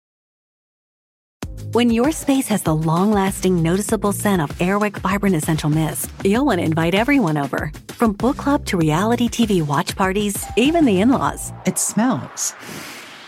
When 1.63 1.89
your 1.89 2.11
space 2.11 2.47
has 2.47 2.63
the 2.63 2.75
long 2.75 3.11
lasting, 3.11 3.61
noticeable 3.61 4.11
scent 4.11 4.41
of 4.41 4.49
Airwick 4.57 4.97
Vibrant 4.97 5.35
Essential 5.35 5.69
Mist, 5.69 6.11
you'll 6.25 6.45
want 6.45 6.59
to 6.59 6.65
invite 6.65 6.95
everyone 6.95 7.37
over. 7.37 7.71
From 7.89 8.13
book 8.13 8.37
club 8.37 8.65
to 8.65 8.77
reality 8.77 9.29
TV 9.29 9.65
watch 9.65 9.95
parties, 9.95 10.43
even 10.57 10.85
the 10.85 11.01
in 11.01 11.09
laws. 11.09 11.53
It 11.65 11.77
smells 11.77 12.55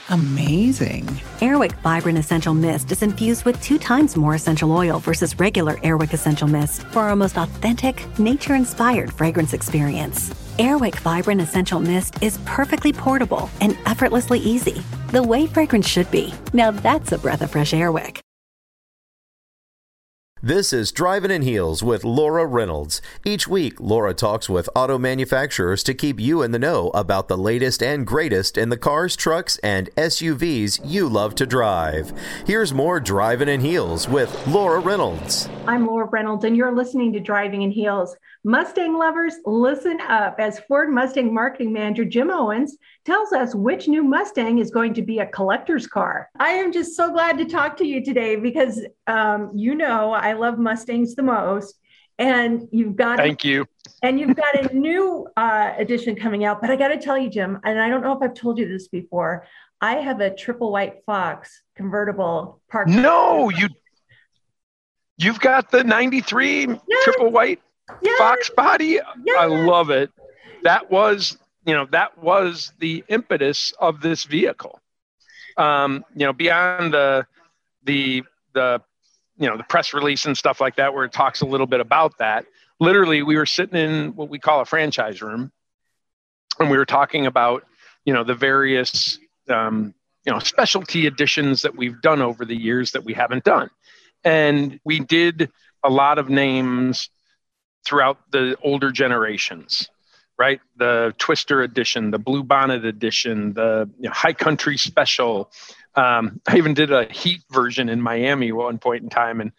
amazing. 0.09 1.05
Airwick 1.39 1.71
Vibrant 1.81 2.17
Essential 2.17 2.53
Mist 2.53 2.91
is 2.91 3.01
infused 3.01 3.45
with 3.45 3.59
two 3.61 3.77
times 3.77 4.15
more 4.15 4.35
essential 4.35 4.71
oil 4.71 4.99
versus 4.99 5.37
regular 5.39 5.75
Airwick 5.75 6.13
Essential 6.13 6.47
Mist 6.47 6.83
for 6.87 7.03
our 7.03 7.15
most 7.15 7.37
authentic, 7.37 8.05
nature 8.19 8.55
inspired 8.55 9.13
fragrance 9.13 9.53
experience. 9.53 10.29
Airwick 10.59 10.95
Vibrant 10.99 11.41
Essential 11.41 11.79
Mist 11.79 12.21
is 12.21 12.37
perfectly 12.45 12.93
portable 12.93 13.49
and 13.61 13.77
effortlessly 13.85 14.39
easy, 14.39 14.83
the 15.11 15.23
way 15.23 15.47
fragrance 15.47 15.87
should 15.87 16.09
be. 16.11 16.33
Now 16.53 16.71
that's 16.71 17.11
a 17.11 17.17
breath 17.17 17.41
of 17.41 17.51
fresh 17.51 17.71
Airwick. 17.71 18.22
This 20.45 20.73
is 20.73 20.91
Driving 20.91 21.31
in 21.31 21.43
Heels 21.43 21.81
with 21.81 22.03
Laura 22.03 22.45
Reynolds. 22.45 23.01
Each 23.23 23.47
week, 23.47 23.79
Laura 23.79 24.13
talks 24.13 24.49
with 24.49 24.67
auto 24.75 24.97
manufacturers 24.97 25.83
to 25.83 25.93
keep 25.93 26.19
you 26.19 26.41
in 26.41 26.51
the 26.51 26.59
know 26.59 26.89
about 26.89 27.29
the 27.29 27.37
latest 27.37 27.81
and 27.81 28.05
greatest 28.05 28.57
in 28.57 28.67
the 28.67 28.75
cars, 28.75 29.15
trucks, 29.15 29.55
and 29.59 29.89
SUVs 29.95 30.81
you 30.83 31.07
love 31.07 31.33
to 31.35 31.45
drive. 31.45 32.11
Here's 32.45 32.73
more 32.73 32.99
Driving 32.99 33.47
in 33.47 33.61
Heels 33.61 34.09
with 34.09 34.45
Laura 34.45 34.81
Reynolds. 34.81 35.47
I'm 35.65 35.87
Laura 35.87 36.07
Reynolds, 36.07 36.43
and 36.43 36.57
you're 36.57 36.75
listening 36.75 37.13
to 37.13 37.21
Driving 37.21 37.61
in 37.61 37.71
Heels. 37.71 38.17
Mustang 38.45 38.97
lovers, 38.97 39.35
listen 39.45 40.01
up 40.01 40.35
as 40.37 40.59
Ford 40.61 40.89
Mustang 40.89 41.33
marketing 41.33 41.71
manager 41.71 42.03
Jim 42.03 42.29
Owens 42.29 42.77
tells 43.05 43.31
us 43.31 43.55
which 43.55 43.87
new 43.87 44.03
Mustang 44.03 44.57
is 44.57 44.69
going 44.69 44.93
to 44.95 45.01
be 45.01 45.19
a 45.19 45.25
collector's 45.27 45.87
car. 45.87 46.29
I 46.39 46.49
am 46.49 46.73
just 46.73 46.97
so 46.97 47.09
glad 47.09 47.37
to 47.37 47.45
talk 47.45 47.77
to 47.77 47.85
you 47.85 48.03
today 48.03 48.35
because 48.35 48.85
um, 49.07 49.51
you 49.55 49.75
know 49.75 50.11
I 50.11 50.33
love 50.33 50.59
Mustangs 50.59 51.15
the 51.15 51.23
most. 51.23 51.79
And 52.19 52.67
you've 52.71 52.95
got 52.95 53.17
thank 53.17 53.43
you. 53.43 53.65
And 54.03 54.19
you've 54.19 54.35
got 54.35 54.55
a 54.55 54.75
new 54.75 55.27
uh, 55.37 55.73
edition 55.77 56.15
coming 56.15 56.43
out. 56.43 56.61
But 56.61 56.69
I 56.69 56.75
got 56.75 56.89
to 56.89 56.97
tell 56.97 57.17
you, 57.17 57.29
Jim, 57.29 57.59
and 57.63 57.79
I 57.79 57.89
don't 57.89 58.01
know 58.01 58.11
if 58.11 58.21
I've 58.21 58.35
told 58.35 58.59
you 58.59 58.67
this 58.67 58.87
before. 58.89 59.47
I 59.81 59.95
have 59.95 60.19
a 60.19 60.33
triple 60.33 60.71
white 60.71 60.97
Fox 61.05 61.63
convertible 61.75 62.61
parked. 62.69 62.89
No, 62.89 63.49
you 63.49 63.67
you've 65.17 65.39
got 65.39 65.71
the 65.71 65.83
'93 65.83 66.67
yes. 66.87 67.03
triple 67.03 67.31
white 67.31 67.61
yes. 68.01 68.17
Fox 68.17 68.49
body. 68.49 68.99
Yes. 69.25 69.37
I 69.39 69.45
love 69.45 69.89
it. 69.89 70.11
That 70.63 70.89
was, 70.89 71.37
you 71.65 71.73
know, 71.73 71.87
that 71.91 72.17
was 72.17 72.73
the 72.79 73.03
impetus 73.07 73.73
of 73.79 74.01
this 74.01 74.23
vehicle. 74.23 74.79
Um, 75.57 76.03
you 76.15 76.25
know, 76.25 76.33
beyond 76.33 76.93
the 76.93 77.27
the 77.83 78.23
the 78.53 78.81
you 79.37 79.49
know 79.49 79.57
the 79.57 79.63
press 79.63 79.93
release 79.93 80.25
and 80.25 80.37
stuff 80.37 80.61
like 80.61 80.77
that, 80.77 80.93
where 80.93 81.05
it 81.05 81.13
talks 81.13 81.41
a 81.41 81.45
little 81.45 81.67
bit 81.67 81.79
about 81.79 82.17
that. 82.19 82.45
Literally, 82.79 83.23
we 83.23 83.37
were 83.37 83.45
sitting 83.45 83.79
in 83.79 84.15
what 84.15 84.29
we 84.29 84.39
call 84.39 84.61
a 84.61 84.65
franchise 84.65 85.21
room, 85.21 85.51
and 86.59 86.69
we 86.69 86.77
were 86.77 86.85
talking 86.85 87.25
about 87.25 87.63
you 88.05 88.13
know 88.13 88.23
the 88.23 88.35
various 88.35 89.19
um, 89.49 89.93
you 90.25 90.31
know 90.31 90.39
specialty 90.39 91.05
editions 91.05 91.61
that 91.63 91.75
we've 91.75 92.01
done 92.01 92.21
over 92.21 92.45
the 92.45 92.55
years 92.55 92.91
that 92.91 93.03
we 93.03 93.13
haven't 93.13 93.43
done, 93.43 93.69
and 94.23 94.79
we 94.83 94.99
did 94.99 95.51
a 95.83 95.89
lot 95.89 96.17
of 96.17 96.29
names 96.29 97.09
throughout 97.85 98.19
the 98.31 98.57
older 98.63 98.91
generations, 98.91 99.89
right? 100.37 100.61
The 100.77 101.13
Twister 101.17 101.61
edition, 101.61 102.11
the 102.11 102.19
Blue 102.19 102.43
Bonnet 102.43 102.85
edition, 102.85 103.53
the 103.53 103.89
you 103.99 104.09
know, 104.09 104.13
High 104.13 104.33
Country 104.33 104.77
Special. 104.77 105.51
Um, 105.95 106.41
I 106.47 106.57
even 106.57 106.73
did 106.73 106.91
a 106.91 107.05
Heat 107.11 107.41
version 107.51 107.89
in 107.89 108.01
Miami 108.01 108.49
at 108.49 108.55
one 108.55 108.79
point 108.79 109.03
in 109.03 109.09
time, 109.09 109.41
and 109.41 109.51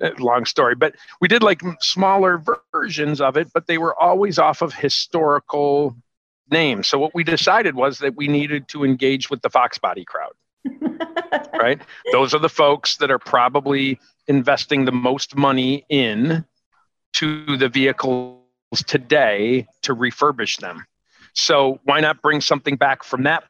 uh, 0.00 0.10
long 0.18 0.44
story. 0.44 0.74
But 0.74 0.94
we 1.20 1.28
did 1.28 1.42
like 1.42 1.62
smaller 1.80 2.42
versions 2.72 3.20
of 3.20 3.36
it, 3.36 3.52
but 3.52 3.66
they 3.66 3.78
were 3.78 4.00
always 4.00 4.38
off 4.38 4.62
of 4.62 4.72
historical 4.72 5.96
names. 6.50 6.88
So 6.88 6.98
what 6.98 7.14
we 7.14 7.24
decided 7.24 7.74
was 7.74 7.98
that 7.98 8.16
we 8.16 8.28
needed 8.28 8.68
to 8.68 8.84
engage 8.84 9.30
with 9.30 9.42
the 9.42 9.50
Fox 9.50 9.78
Body 9.78 10.04
crowd. 10.04 10.32
right? 11.60 11.80
Those 12.12 12.34
are 12.34 12.38
the 12.38 12.48
folks 12.48 12.96
that 12.98 13.10
are 13.10 13.18
probably 13.18 13.98
investing 14.26 14.84
the 14.84 14.92
most 14.92 15.36
money 15.36 15.84
in 15.88 16.44
to 17.14 17.56
the 17.56 17.68
vehicles 17.68 18.38
today 18.86 19.66
to 19.82 19.94
refurbish 19.94 20.58
them. 20.58 20.84
So 21.32 21.80
why 21.84 22.00
not 22.00 22.22
bring 22.22 22.40
something 22.40 22.76
back 22.76 23.04
from 23.04 23.24
that 23.24 23.44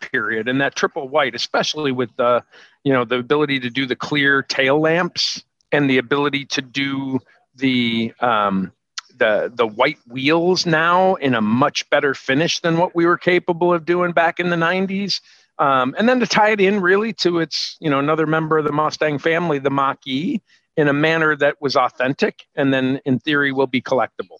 period 0.00 0.48
and 0.48 0.60
that 0.60 0.74
triple 0.74 1.08
white, 1.08 1.34
especially 1.34 1.92
with 1.92 2.14
the, 2.16 2.42
you 2.82 2.92
know, 2.92 3.04
the 3.04 3.18
ability 3.18 3.60
to 3.60 3.70
do 3.70 3.86
the 3.86 3.96
clear 3.96 4.42
tail 4.42 4.80
lamps 4.80 5.42
and 5.72 5.88
the 5.88 5.98
ability 5.98 6.46
to 6.46 6.62
do 6.62 7.18
the 7.56 8.12
um, 8.20 8.72
the 9.16 9.52
the 9.54 9.66
white 9.66 9.98
wheels 10.08 10.66
now 10.66 11.14
in 11.14 11.34
a 11.34 11.40
much 11.40 11.88
better 11.90 12.14
finish 12.14 12.60
than 12.60 12.78
what 12.78 12.94
we 12.94 13.06
were 13.06 13.16
capable 13.16 13.72
of 13.72 13.84
doing 13.84 14.12
back 14.12 14.40
in 14.40 14.50
the 14.50 14.56
90s. 14.56 15.20
Um, 15.56 15.94
and 15.96 16.08
then 16.08 16.18
to 16.18 16.26
tie 16.26 16.50
it 16.50 16.60
in 16.60 16.80
really 16.80 17.12
to 17.14 17.38
its, 17.38 17.76
you 17.80 17.88
know, 17.88 18.00
another 18.00 18.26
member 18.26 18.58
of 18.58 18.64
the 18.64 18.72
Mustang 18.72 19.20
family, 19.20 19.60
the 19.60 19.70
Mach 19.70 20.04
E, 20.04 20.42
in 20.76 20.88
a 20.88 20.92
manner 20.92 21.36
that 21.36 21.60
was 21.60 21.76
authentic 21.76 22.46
and 22.54 22.72
then 22.72 23.00
in 23.04 23.18
theory 23.18 23.52
will 23.52 23.66
be 23.66 23.80
collectible. 23.80 24.38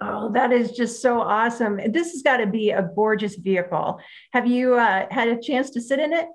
Oh, 0.00 0.32
that 0.32 0.52
is 0.52 0.72
just 0.72 1.00
so 1.00 1.20
awesome. 1.20 1.78
This 1.92 2.10
has 2.12 2.22
got 2.22 2.38
to 2.38 2.46
be 2.46 2.70
a 2.70 2.90
gorgeous 2.94 3.36
vehicle. 3.36 4.00
Have 4.32 4.46
you 4.46 4.74
uh, 4.74 5.06
had 5.10 5.28
a 5.28 5.40
chance 5.40 5.70
to 5.70 5.80
sit 5.80 6.00
in 6.00 6.12
it? 6.12 6.26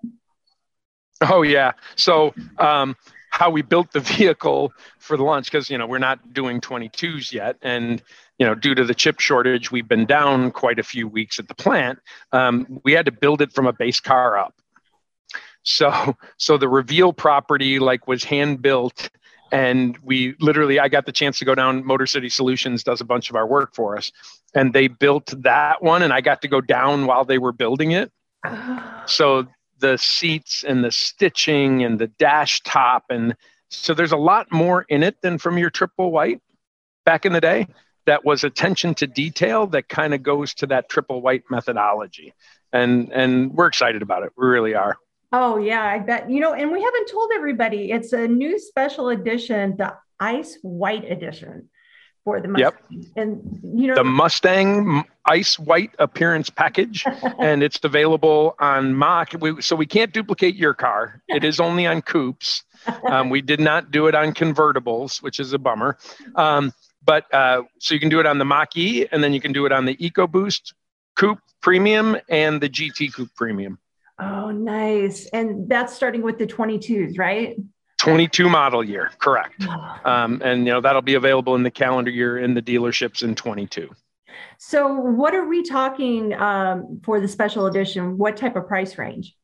Oh, 1.22 1.42
yeah. 1.42 1.74
So, 1.96 2.34
um, 2.60 2.96
how 3.30 3.50
we 3.50 3.62
built 3.62 3.92
the 3.92 4.00
vehicle 4.18 4.72
for 5.00 5.18
the 5.18 5.24
launch, 5.24 5.48
because, 5.52 5.70
you 5.70 5.78
know, 5.78 5.86
we're 5.86 5.98
not 5.98 6.34
doing 6.34 6.62
22s 6.62 7.34
yet. 7.34 7.58
And, 7.62 8.02
you 8.38 8.46
know, 8.46 8.56
due 8.56 8.74
to 8.74 8.86
the 8.86 8.96
chip 8.96 9.20
shortage, 9.20 9.70
we've 9.70 9.88
been 9.88 10.06
down 10.06 10.52
quite 10.52 10.80
a 10.80 10.84
few 10.84 11.08
weeks 11.08 11.38
at 11.38 11.48
the 11.48 11.56
plant. 11.56 12.00
Um, 12.32 12.80
we 12.86 12.94
had 12.94 13.06
to 13.08 13.12
build 13.12 13.42
it 13.42 13.52
from 13.52 13.68
a 13.68 13.74
base 13.74 14.00
car 14.00 14.38
up. 14.38 14.54
So 15.64 16.16
so 16.38 16.58
the 16.58 16.70
reveal 16.70 17.14
property 17.14 17.80
like 17.80 18.08
was 18.08 18.24
hand 18.24 18.62
built 18.62 19.10
and 19.52 19.98
we 20.04 20.36
literally 20.40 20.80
I 20.80 20.88
got 20.88 21.06
the 21.06 21.12
chance 21.12 21.40
to 21.40 21.46
go 21.46 21.56
down 21.56 21.86
Motor 21.86 22.06
City 22.06 22.30
Solutions 22.30 22.84
does 22.84 23.02
a 23.02 23.06
bunch 23.06 23.30
of 23.30 23.36
our 23.36 23.48
work 23.48 23.76
for 23.76 23.98
us 23.98 24.12
and 24.54 24.74
they 24.74 24.88
built 24.88 25.34
that 25.44 25.82
one 25.82 26.04
and 26.04 26.14
I 26.14 26.22
got 26.22 26.42
to 26.42 26.48
go 26.48 26.62
down 26.62 27.06
while 27.06 27.26
they 27.26 27.38
were 27.38 27.54
building 27.54 27.92
it. 27.92 28.12
So 29.06 29.48
the 29.80 29.98
seats 29.98 30.66
and 30.68 30.84
the 30.84 30.92
stitching 30.92 31.82
and 31.86 31.98
the 31.98 32.08
dash 32.08 32.62
top 32.64 33.06
and 33.10 33.38
so 33.70 33.94
there's 33.94 34.12
a 34.12 34.18
lot 34.18 34.52
more 34.52 34.86
in 34.90 35.02
it 35.02 35.22
than 35.22 35.38
from 35.38 35.58
your 35.58 35.70
triple 35.70 36.12
white 36.12 36.42
back 37.06 37.26
in 37.26 37.32
the 37.32 37.40
day 37.40 37.68
that 38.08 38.26
was 38.26 38.44
attention 38.44 38.96
to 38.96 39.06
detail 39.06 39.68
that 39.68 39.88
kind 39.88 40.14
of 40.14 40.24
goes 40.24 40.54
to 40.56 40.68
that 40.68 40.90
triple 40.90 41.22
white 41.22 41.44
methodology. 41.50 42.34
And 42.74 43.12
and 43.14 43.54
we're 43.54 43.68
excited 43.68 44.02
about 44.02 44.24
it. 44.24 44.32
We 44.38 44.48
really 44.48 44.74
are 44.76 44.98
Oh, 45.32 45.58
yeah, 45.58 45.84
I 45.84 46.00
bet. 46.00 46.30
You 46.30 46.40
know, 46.40 46.54
and 46.54 46.72
we 46.72 46.82
haven't 46.82 47.08
told 47.10 47.32
everybody 47.36 47.92
it's 47.92 48.14
a 48.14 48.28
new 48.28 48.58
special 48.60 49.10
edition, 49.10 49.76
the 49.78 49.96
Ice 50.20 50.58
White 50.62 51.10
edition 51.10 51.70
for 52.24 52.42
the 52.42 52.48
Mustang. 52.48 52.74
Yep. 52.92 53.06
And, 53.16 53.80
you 53.80 53.88
know, 53.88 53.96
the 53.96 54.04
Mustang 54.04 55.06
Ice 55.26 55.60
White 55.60 55.92
appearance 56.00 56.50
package, 56.50 57.06
and 57.40 57.64
it's 57.64 57.80
available 57.84 58.56
on 58.60 58.96
Mach. 58.96 59.34
We, 59.40 59.62
so 59.62 59.76
we 59.76 59.86
can't 59.86 60.14
duplicate 60.14 60.56
your 60.56 60.74
car, 60.74 61.22
it 61.28 61.44
is 61.44 61.60
only 61.60 61.86
on 61.88 62.02
coupes. 62.02 62.64
Um, 63.10 63.30
we 63.30 63.42
did 63.42 63.60
not 63.60 63.92
do 63.92 64.08
it 64.08 64.16
on 64.16 64.34
convertibles, 64.34 65.22
which 65.22 65.40
is 65.40 65.54
a 65.54 65.58
bummer. 65.58 65.98
Um, 66.36 66.74
but 67.04 67.34
uh, 67.34 67.64
so 67.80 67.94
you 67.94 68.00
can 68.00 68.10
do 68.10 68.20
it 68.20 68.26
on 68.26 68.38
the 68.38 68.46
Mach 68.46 68.76
E, 68.76 69.08
and 69.12 69.24
then 69.24 69.34
you 69.34 69.40
can 69.40 69.54
do 69.54 69.66
it 69.66 69.72
on 69.72 69.86
the 69.86 69.96
EcoBoost 69.96 70.74
Coupe 71.16 71.40
Premium 71.62 72.18
and 72.30 72.62
the 72.62 72.70
GT 72.70 73.14
Coupe 73.14 73.34
Premium. 73.36 73.80
Oh, 74.48 74.52
nice. 74.52 75.28
And 75.34 75.68
that's 75.68 75.94
starting 75.94 76.22
with 76.22 76.38
the 76.38 76.48
22s, 76.48 77.20
right? 77.20 77.58
22 77.98 78.48
model 78.48 78.82
year, 78.82 79.12
correct. 79.20 79.66
Um, 80.06 80.42
and 80.46 80.66
you 80.66 80.72
know 80.72 80.80
that'll 80.80 81.02
be 81.02 81.16
available 81.16 81.56
in 81.56 81.64
the 81.64 81.72
calendar 81.72 82.12
year 82.12 82.38
in 82.38 82.54
the 82.54 82.62
dealerships 82.62 83.24
in 83.24 83.36
22. 83.36 83.90
So, 84.58 84.94
what 84.94 85.36
are 85.36 85.46
we 85.46 85.64
talking 85.64 86.34
um, 86.36 87.02
for 87.04 87.20
the 87.20 87.28
special 87.28 87.66
edition? 87.66 88.18
What 88.18 88.38
type 88.38 88.56
of 88.56 88.68
price 88.68 88.98
range? 88.98 89.36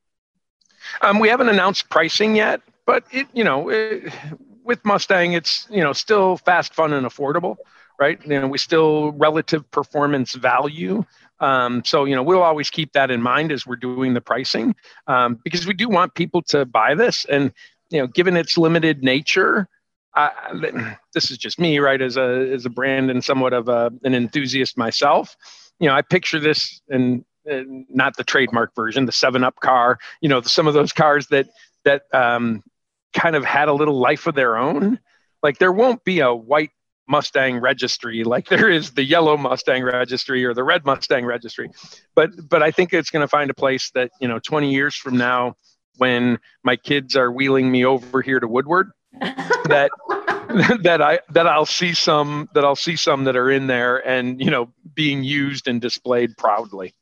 Um, 1.01 1.19
we 1.19 1.27
haven't 1.27 1.49
announced 1.49 1.89
pricing 1.89 2.35
yet, 2.35 2.61
but 2.85 3.03
it, 3.11 3.27
you 3.33 3.43
know, 3.43 3.69
it, 3.69 4.13
with 4.63 4.85
Mustang, 4.85 5.33
it's 5.33 5.67
you 5.69 5.81
know 5.81 5.91
still 5.91 6.37
fast, 6.37 6.73
fun, 6.73 6.93
and 6.93 7.05
affordable, 7.05 7.57
right? 7.99 8.23
You 8.25 8.39
know, 8.39 8.47
we 8.47 8.57
still 8.57 9.11
relative 9.11 9.69
performance 9.71 10.33
value 10.33 11.03
um, 11.43 11.83
so, 11.83 12.05
you 12.05 12.15
know, 12.15 12.23
we'll 12.23 12.41
always 12.41 12.69
keep 12.69 12.93
that 12.93 13.11
in 13.11 13.21
mind 13.21 13.51
as 13.51 13.67
we're 13.67 13.75
doing 13.75 14.13
the 14.13 14.21
pricing 14.21 14.73
um, 15.07 15.37
because 15.43 15.67
we 15.67 15.73
do 15.73 15.89
want 15.89 16.13
people 16.13 16.41
to 16.43 16.65
buy 16.65 16.95
this. 16.95 17.25
And, 17.25 17.51
you 17.89 17.99
know, 17.99 18.07
given 18.07 18.37
its 18.37 18.57
limited 18.57 19.03
nature, 19.03 19.67
this 21.13 21.31
is 21.31 21.37
just 21.37 21.59
me, 21.59 21.79
right? 21.79 22.01
As 22.01 22.15
a 22.15 22.49
as 22.53 22.65
a 22.65 22.69
brand 22.69 23.11
and 23.11 23.21
somewhat 23.21 23.51
of 23.51 23.67
a, 23.67 23.91
an 24.03 24.15
enthusiast 24.15 24.77
myself, 24.77 25.35
you 25.79 25.89
know, 25.89 25.95
I 25.95 26.01
picture 26.01 26.39
this 26.39 26.81
and, 26.89 27.25
and 27.45 27.85
not 27.89 28.15
the 28.15 28.23
trademark 28.23 28.73
version, 28.73 29.05
the 29.05 29.11
Seven 29.11 29.43
Up 29.43 29.59
car. 29.59 29.99
You 30.21 30.29
know, 30.29 30.41
some 30.41 30.67
of 30.67 30.73
those 30.73 30.93
cars 30.93 31.27
that 31.27 31.49
that 31.83 32.03
um, 32.13 32.63
kind 33.13 33.35
of 33.35 33.43
had 33.43 33.67
a 33.67 33.73
little 33.73 33.99
life 33.99 34.27
of 34.27 34.35
their 34.35 34.55
own. 34.55 34.97
Like 35.41 35.57
there 35.57 35.73
won't 35.73 36.05
be 36.05 36.21
a 36.21 36.33
white 36.33 36.71
Mustang 37.07 37.57
registry 37.57 38.23
like 38.23 38.47
there 38.47 38.69
is 38.69 38.91
the 38.91 39.03
yellow 39.03 39.35
Mustang 39.35 39.83
registry 39.83 40.45
or 40.45 40.53
the 40.53 40.63
red 40.63 40.85
Mustang 40.85 41.25
registry. 41.25 41.69
But 42.15 42.31
but 42.49 42.63
I 42.63 42.71
think 42.71 42.93
it's 42.93 43.09
going 43.09 43.21
to 43.21 43.27
find 43.27 43.49
a 43.49 43.53
place 43.53 43.91
that, 43.91 44.11
you 44.21 44.27
know, 44.27 44.39
20 44.39 44.71
years 44.71 44.95
from 44.95 45.17
now 45.17 45.55
when 45.97 46.39
my 46.63 46.75
kids 46.75 47.15
are 47.15 47.31
wheeling 47.31 47.71
me 47.71 47.85
over 47.85 48.21
here 48.21 48.39
to 48.39 48.47
Woodward 48.47 48.91
that 49.21 49.91
that 50.81 51.01
I 51.01 51.19
that 51.29 51.47
I'll 51.47 51.65
see 51.65 51.93
some 51.93 52.49
that 52.53 52.63
I'll 52.63 52.75
see 52.75 52.95
some 52.95 53.25
that 53.25 53.35
are 53.35 53.51
in 53.51 53.67
there 53.67 53.97
and, 53.97 54.39
you 54.39 54.49
know, 54.49 54.71
being 54.93 55.23
used 55.23 55.67
and 55.67 55.81
displayed 55.81 56.37
proudly. 56.37 56.93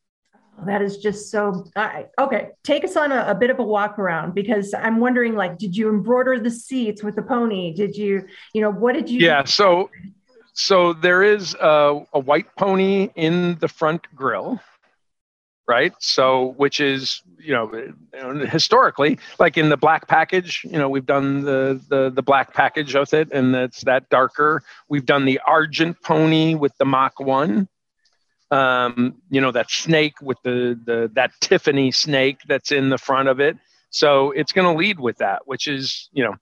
That 0.65 0.81
is 0.81 0.97
just 0.97 1.31
so 1.31 1.65
uh, 1.75 2.03
okay 2.19 2.49
take 2.63 2.83
us 2.83 2.95
on 2.95 3.11
a, 3.11 3.25
a, 3.27 3.35
bit 3.35 3.49
of 3.49 3.59
a 3.59 3.63
walk 3.63 3.97
around 3.97 4.33
because 4.35 4.73
i'm 4.73 4.99
wondering 4.99 5.35
like 5.35 5.57
did 5.57 5.75
you 5.75 5.89
embroider 5.89 6.39
the 6.39 6.51
seats 6.51 7.03
with 7.03 7.15
the 7.15 7.21
pony? 7.21 7.73
Did 7.73 7.95
you 7.95 8.27
you 8.53 8.61
know 8.61 8.71
what 8.71 8.93
did 8.93 9.09
you 9.09 9.19
yeah 9.19 9.43
so 9.43 9.89
so 10.53 10.93
there 10.93 11.23
is 11.23 11.55
a, 11.55 12.01
a 12.13 12.19
white 12.19 12.53
pony 12.55 13.09
in 13.15 13.57
the 13.59 13.67
front 13.67 14.05
grill 14.15 14.59
right? 15.67 15.93
So 15.99 16.53
which 16.57 16.81
is 16.81 17.21
you 17.39 17.53
know 17.53 17.93
historically 18.45 19.17
like 19.39 19.57
in 19.57 19.69
the 19.69 19.77
black 19.77 20.07
package 20.07 20.65
you 20.65 20.77
know 20.77 20.89
we've 20.89 21.05
done 21.05 21.43
the 21.43 21.79
the, 21.87 22.09
the 22.09 22.21
black 22.21 22.53
package 22.53 22.93
of 22.95 23.13
it 23.13 23.31
and 23.31 23.53
that's 23.53 23.81
that 23.85 24.09
darker. 24.09 24.63
We've 24.89 25.05
done 25.05 25.25
the 25.25 25.39
argent 25.45 26.01
pony 26.01 26.55
with 26.55 26.77
the 26.77 26.85
mach 26.85 27.19
1 27.19 27.69
um, 28.51 29.15
you 29.29 29.41
know 29.41 29.51
that 29.51 29.71
snake 29.71 30.21
with 30.21 30.37
the 30.43 30.79
the 30.85 31.09
that 31.13 31.31
Tiffany 31.39 31.91
snake 31.91 32.39
that's 32.47 32.71
in 32.71 32.89
the 32.89 32.97
front 32.97 33.29
of 33.29 33.39
it. 33.39 33.57
So 33.89 34.31
it's 34.31 34.51
going 34.51 34.71
to 34.71 34.77
lead 34.77 34.99
with 34.99 35.17
that, 35.17 35.47
which 35.47 35.67
is 35.67 36.09
you 36.11 36.23
know 36.23 36.35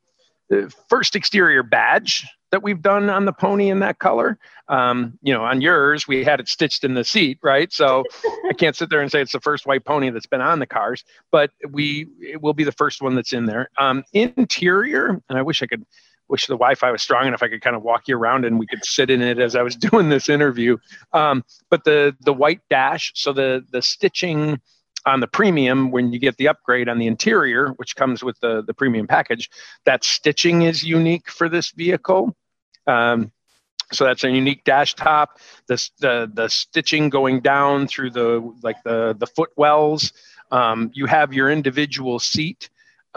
the 0.49 0.73
first 0.89 1.15
exterior 1.15 1.63
badge 1.63 2.25
that 2.51 2.63
we've 2.63 2.81
done 2.81 3.09
on 3.11 3.25
the 3.25 3.31
pony 3.31 3.69
in 3.69 3.79
that 3.79 3.99
color. 3.99 4.39
Um, 4.67 5.19
you 5.21 5.33
know, 5.33 5.43
on 5.43 5.61
yours 5.61 6.07
we 6.07 6.23
had 6.23 6.39
it 6.39 6.47
stitched 6.47 6.83
in 6.83 6.95
the 6.95 7.03
seat, 7.03 7.37
right? 7.43 7.71
So 7.71 8.03
I 8.49 8.53
can't 8.53 8.75
sit 8.75 8.89
there 8.89 9.01
and 9.01 9.11
say 9.11 9.21
it's 9.21 9.31
the 9.31 9.39
first 9.39 9.67
white 9.67 9.85
pony 9.85 10.09
that's 10.09 10.25
been 10.25 10.41
on 10.41 10.57
the 10.59 10.65
cars, 10.65 11.03
but 11.31 11.51
we 11.69 12.07
it 12.19 12.41
will 12.41 12.53
be 12.55 12.63
the 12.63 12.71
first 12.71 13.01
one 13.01 13.15
that's 13.15 13.33
in 13.33 13.45
there. 13.45 13.69
Um, 13.77 14.03
interior, 14.13 15.21
and 15.29 15.37
I 15.37 15.43
wish 15.43 15.61
I 15.61 15.67
could 15.67 15.85
wish 16.29 16.45
the 16.45 16.53
Wi-Fi 16.53 16.91
was 16.91 17.01
strong 17.01 17.27
enough 17.27 17.43
I 17.43 17.49
could 17.49 17.61
kind 17.61 17.75
of 17.75 17.83
walk 17.83 18.07
you 18.07 18.17
around 18.17 18.45
and 18.45 18.59
we 18.59 18.67
could 18.67 18.85
sit 18.85 19.09
in 19.09 19.21
it 19.21 19.39
as 19.39 19.55
I 19.55 19.61
was 19.61 19.75
doing 19.89 20.09
this 20.09 20.29
interview. 20.29 20.77
Um, 21.13 21.43
but 21.69 21.83
the 21.83 22.15
the 22.21 22.33
white 22.33 22.61
dash, 22.69 23.11
so 23.15 23.33
the 23.33 23.65
the 23.71 23.81
stitching 23.81 24.61
on 25.05 25.21
the 25.21 25.27
premium 25.27 25.91
when 25.91 26.11
you 26.11 26.19
get 26.19 26.37
the 26.37 26.47
upgrade 26.47 26.89
on 26.89 26.99
the 26.99 27.07
interior, 27.07 27.69
which 27.77 27.95
comes 27.95 28.23
with 28.23 28.39
the 28.39 28.63
the 28.63 28.73
premium 28.73 29.07
package, 29.07 29.49
that 29.85 30.03
stitching 30.03 30.63
is 30.63 30.83
unique 30.83 31.29
for 31.29 31.49
this 31.49 31.71
vehicle. 31.71 32.35
Um, 32.87 33.31
so 33.91 34.05
that's 34.05 34.23
a 34.23 34.29
unique 34.29 34.63
dash 34.65 34.93
top. 34.93 35.39
The, 35.67 35.89
the 35.99 36.31
the 36.31 36.47
stitching 36.47 37.09
going 37.09 37.41
down 37.41 37.87
through 37.87 38.11
the 38.11 38.53
like 38.61 38.77
the 38.83 39.15
the 39.17 39.27
footwells. 39.27 40.13
Um, 40.51 40.91
you 40.93 41.05
have 41.05 41.33
your 41.33 41.49
individual 41.49 42.19
seat 42.19 42.69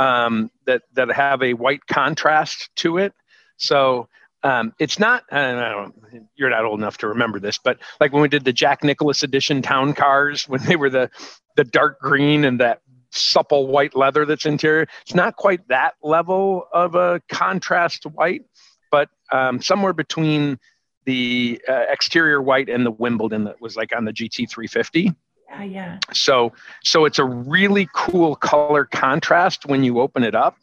um, 0.03 0.51
that 0.67 0.83
that 0.95 1.12
have 1.12 1.43
a 1.43 1.55
white 1.55 1.87
contrast 1.87 2.71
to 2.77 2.99
it. 2.99 3.12
So 3.57 4.09
um, 4.43 4.75
it's 4.81 4.99
not. 4.99 5.23
I 5.31 5.53
don't, 5.53 5.95
you're 6.35 6.51
not 6.51 6.65
old 6.65 6.81
enough 6.81 6.99
to 6.99 7.09
remember 7.09 7.38
this, 7.38 7.59
but 7.59 7.79
like 8.01 8.12
when 8.12 8.23
we 8.23 8.29
did 8.29 8.45
the 8.45 8.53
Jack 8.53 8.83
Nicklaus 8.83 9.23
edition 9.23 9.62
town 9.62 9.95
cars, 9.95 10.45
when 10.49 10.62
they 10.65 10.77
were 10.77 10.91
the 10.91 11.11
the 11.57 11.65
dark 11.65 12.01
green 12.01 12.45
and 12.45 12.61
that 12.61 12.81
supple 13.11 13.69
white 13.69 13.95
leather 13.95 14.25
that's 14.27 14.47
interior, 14.47 14.88
it's 15.03 15.15
not 15.15 15.37
quite 15.37 15.69
that 15.69 15.95
level 16.03 16.67
of 16.73 16.95
a 16.95 17.21
contrast 17.29 18.05
white, 18.05 18.43
but 18.91 19.09
um, 19.31 19.61
somewhere 19.61 19.93
between 19.93 20.59
the 21.05 21.61
uh, 21.69 21.85
exterior 21.91 22.41
white 22.41 22.69
and 22.69 22.87
the 22.87 22.91
Wimbledon 22.91 23.45
that 23.45 23.61
was 23.61 23.77
like 23.77 23.95
on 23.95 24.05
the 24.05 24.12
GT 24.12 24.49
350. 24.49 25.12
Yeah, 25.53 25.65
yeah. 25.65 25.99
So 26.12 26.53
so 26.83 27.05
it's 27.05 27.19
a 27.19 27.25
really 27.25 27.88
cool 27.95 28.37
color 28.37 28.85
contrast 28.85 29.67
when 29.67 29.85
you 29.85 30.01
open 30.01 30.25
it 30.25 30.35
up. 30.35 30.57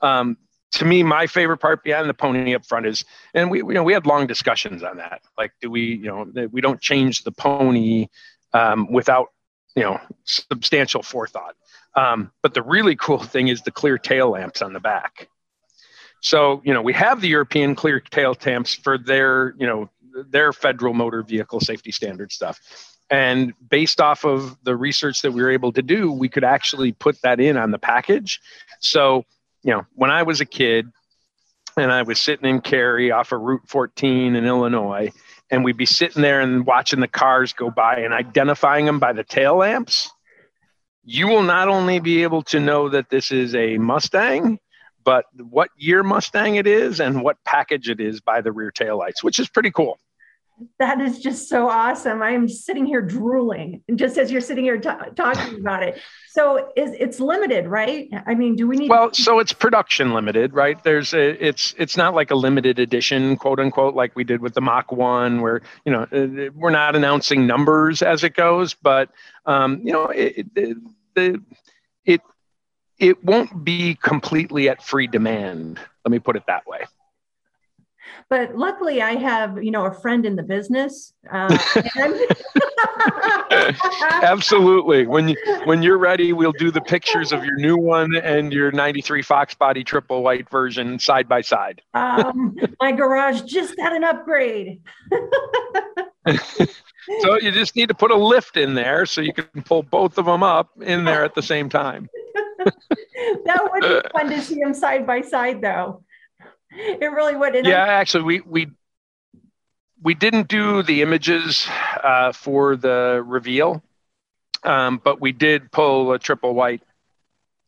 Um, 0.00 0.36
to 0.72 0.84
me, 0.84 1.02
my 1.02 1.26
favorite 1.26 1.58
part 1.58 1.84
behind 1.84 2.08
the 2.08 2.14
pony 2.14 2.54
up 2.54 2.66
front 2.66 2.86
is, 2.86 3.04
and 3.32 3.50
we 3.50 3.58
you 3.58 3.72
know 3.72 3.84
we 3.84 3.92
had 3.92 4.06
long 4.06 4.26
discussions 4.26 4.82
on 4.82 4.98
that. 4.98 5.22
Like, 5.38 5.52
do 5.60 5.70
we 5.70 5.82
you 5.82 6.06
know 6.06 6.48
we 6.50 6.60
don't 6.60 6.80
change 6.80 7.22
the 7.22 7.32
pony 7.32 8.08
um, 8.52 8.92
without 8.92 9.28
you 9.74 9.82
know 9.82 9.98
substantial 10.24 11.02
forethought. 11.02 11.54
Um, 11.96 12.32
but 12.42 12.54
the 12.54 12.62
really 12.62 12.96
cool 12.96 13.20
thing 13.20 13.48
is 13.48 13.62
the 13.62 13.70
clear 13.70 13.98
tail 13.98 14.30
lamps 14.30 14.62
on 14.62 14.72
the 14.72 14.80
back. 14.80 15.28
So 16.20 16.60
you 16.64 16.74
know 16.74 16.82
we 16.82 16.92
have 16.92 17.20
the 17.20 17.28
European 17.28 17.74
clear 17.74 18.00
tail 18.00 18.36
lamps 18.44 18.74
for 18.74 18.98
their 18.98 19.54
you 19.58 19.66
know 19.66 19.90
their 20.28 20.52
federal 20.52 20.92
motor 20.92 21.22
vehicle 21.22 21.60
safety 21.60 21.92
standard 21.92 22.30
stuff 22.30 22.60
and 23.10 23.52
based 23.68 24.00
off 24.00 24.24
of 24.24 24.56
the 24.64 24.74
research 24.74 25.22
that 25.22 25.32
we 25.32 25.42
were 25.42 25.50
able 25.50 25.72
to 25.72 25.82
do, 25.82 26.10
we 26.10 26.28
could 26.28 26.44
actually 26.44 26.92
put 26.92 27.20
that 27.22 27.40
in 27.40 27.56
on 27.56 27.70
the 27.70 27.78
package. 27.78 28.40
So, 28.80 29.24
you 29.62 29.72
know, 29.72 29.86
when 29.94 30.10
I 30.10 30.22
was 30.22 30.40
a 30.40 30.46
kid 30.46 30.90
and 31.76 31.92
I 31.92 32.02
was 32.02 32.20
sitting 32.20 32.48
in 32.48 32.60
Cary 32.60 33.10
off 33.10 33.32
of 33.32 33.40
Route 33.40 33.68
14 33.68 34.36
in 34.36 34.44
Illinois, 34.44 35.12
and 35.50 35.64
we'd 35.64 35.76
be 35.76 35.86
sitting 35.86 36.22
there 36.22 36.40
and 36.40 36.64
watching 36.64 37.00
the 37.00 37.08
cars 37.08 37.52
go 37.52 37.70
by 37.70 37.96
and 37.96 38.14
identifying 38.14 38.86
them 38.86 38.98
by 38.98 39.12
the 39.12 39.24
tail 39.24 39.56
lamps, 39.56 40.10
you 41.04 41.28
will 41.28 41.42
not 41.42 41.68
only 41.68 42.00
be 42.00 42.22
able 42.22 42.42
to 42.42 42.60
know 42.60 42.88
that 42.88 43.10
this 43.10 43.30
is 43.30 43.54
a 43.54 43.76
Mustang, 43.76 44.58
but 45.04 45.26
what 45.36 45.68
year 45.76 46.02
Mustang 46.02 46.56
it 46.56 46.66
is 46.66 46.98
and 47.00 47.22
what 47.22 47.36
package 47.44 47.90
it 47.90 48.00
is 48.00 48.22
by 48.22 48.40
the 48.40 48.52
rear 48.52 48.70
tail 48.70 48.98
lights, 48.98 49.22
which 49.22 49.38
is 49.38 49.48
pretty 49.48 49.70
cool 49.70 49.98
that 50.78 51.00
is 51.00 51.20
just 51.20 51.48
so 51.48 51.68
awesome. 51.68 52.22
I 52.22 52.30
am 52.30 52.48
sitting 52.48 52.86
here 52.86 53.02
drooling, 53.02 53.82
and 53.88 53.98
just 53.98 54.18
as 54.18 54.30
you're 54.30 54.40
sitting 54.40 54.64
here 54.64 54.78
t- 54.78 54.88
talking 55.16 55.54
about 55.60 55.82
it. 55.82 56.00
So 56.30 56.72
is 56.76 56.92
it's 56.98 57.20
limited, 57.20 57.66
right? 57.66 58.08
I 58.26 58.34
mean, 58.34 58.56
do 58.56 58.66
we 58.66 58.76
need? 58.76 58.90
Well, 58.90 59.12
so 59.12 59.38
it's 59.38 59.52
production 59.52 60.12
limited, 60.12 60.52
right? 60.52 60.82
There's 60.82 61.14
a, 61.14 61.44
it's 61.44 61.74
it's 61.78 61.96
not 61.96 62.14
like 62.14 62.30
a 62.30 62.34
limited 62.34 62.78
edition, 62.78 63.36
quote 63.36 63.60
unquote, 63.60 63.94
like 63.94 64.14
we 64.16 64.24
did 64.24 64.40
with 64.40 64.54
the 64.54 64.60
Mach 64.60 64.90
One, 64.92 65.40
where 65.40 65.62
you 65.84 65.92
know 65.92 66.02
uh, 66.12 66.50
we're 66.54 66.70
not 66.70 66.96
announcing 66.96 67.46
numbers 67.46 68.02
as 68.02 68.24
it 68.24 68.34
goes, 68.34 68.74
but 68.74 69.10
um, 69.46 69.80
you 69.84 69.92
know 69.92 70.06
it, 70.06 70.46
it, 70.54 70.76
the 71.14 71.42
it 72.04 72.20
it 72.98 73.24
won't 73.24 73.64
be 73.64 73.94
completely 73.96 74.68
at 74.68 74.82
free 74.82 75.06
demand. 75.06 75.80
Let 76.04 76.12
me 76.12 76.18
put 76.18 76.36
it 76.36 76.44
that 76.46 76.66
way. 76.66 76.84
But 78.34 78.56
luckily, 78.56 79.00
I 79.00 79.14
have 79.14 79.62
you 79.62 79.70
know 79.70 79.84
a 79.84 79.92
friend 79.92 80.26
in 80.26 80.34
the 80.34 80.42
business. 80.42 81.12
Uh, 81.32 81.56
Absolutely. 84.24 85.06
When 85.06 85.28
you 85.28 85.36
when 85.66 85.84
you're 85.84 85.98
ready, 85.98 86.32
we'll 86.32 86.50
do 86.50 86.72
the 86.72 86.80
pictures 86.80 87.30
of 87.30 87.44
your 87.44 87.54
new 87.58 87.76
one 87.76 88.16
and 88.16 88.52
your 88.52 88.72
'93 88.72 89.22
Fox 89.22 89.54
Body 89.54 89.84
triple 89.84 90.24
white 90.24 90.50
version 90.50 90.98
side 90.98 91.28
by 91.28 91.42
side. 91.42 91.80
Um, 91.94 92.56
my 92.80 92.90
garage 92.90 93.42
just 93.42 93.78
had 93.78 93.92
an 93.92 94.02
upgrade. 94.02 94.80
so 97.20 97.38
you 97.38 97.52
just 97.52 97.76
need 97.76 97.86
to 97.86 97.94
put 97.94 98.10
a 98.10 98.16
lift 98.16 98.56
in 98.56 98.74
there 98.74 99.06
so 99.06 99.20
you 99.20 99.32
can 99.32 99.62
pull 99.62 99.84
both 99.84 100.18
of 100.18 100.26
them 100.26 100.42
up 100.42 100.70
in 100.82 101.04
there 101.04 101.24
at 101.24 101.36
the 101.36 101.42
same 101.42 101.68
time. 101.68 102.08
that 103.44 103.68
would 103.72 103.80
be 103.80 104.08
fun 104.10 104.28
to 104.28 104.42
see 104.42 104.56
them 104.56 104.74
side 104.74 105.06
by 105.06 105.20
side, 105.20 105.62
though 105.62 106.02
it 107.00 107.12
really 107.12 107.36
would. 107.36 107.54
Yeah, 107.64 107.84
I, 107.84 107.94
actually, 107.94 108.24
we 108.24 108.40
we 108.40 108.70
we 110.02 110.14
didn't 110.14 110.48
do 110.48 110.82
the 110.82 111.02
images 111.02 111.66
uh, 112.02 112.32
for 112.32 112.76
the 112.76 113.22
reveal, 113.24 113.82
um, 114.64 115.00
but 115.02 115.20
we 115.20 115.32
did 115.32 115.70
pull 115.70 116.12
a 116.12 116.18
triple 116.18 116.54
white 116.54 116.82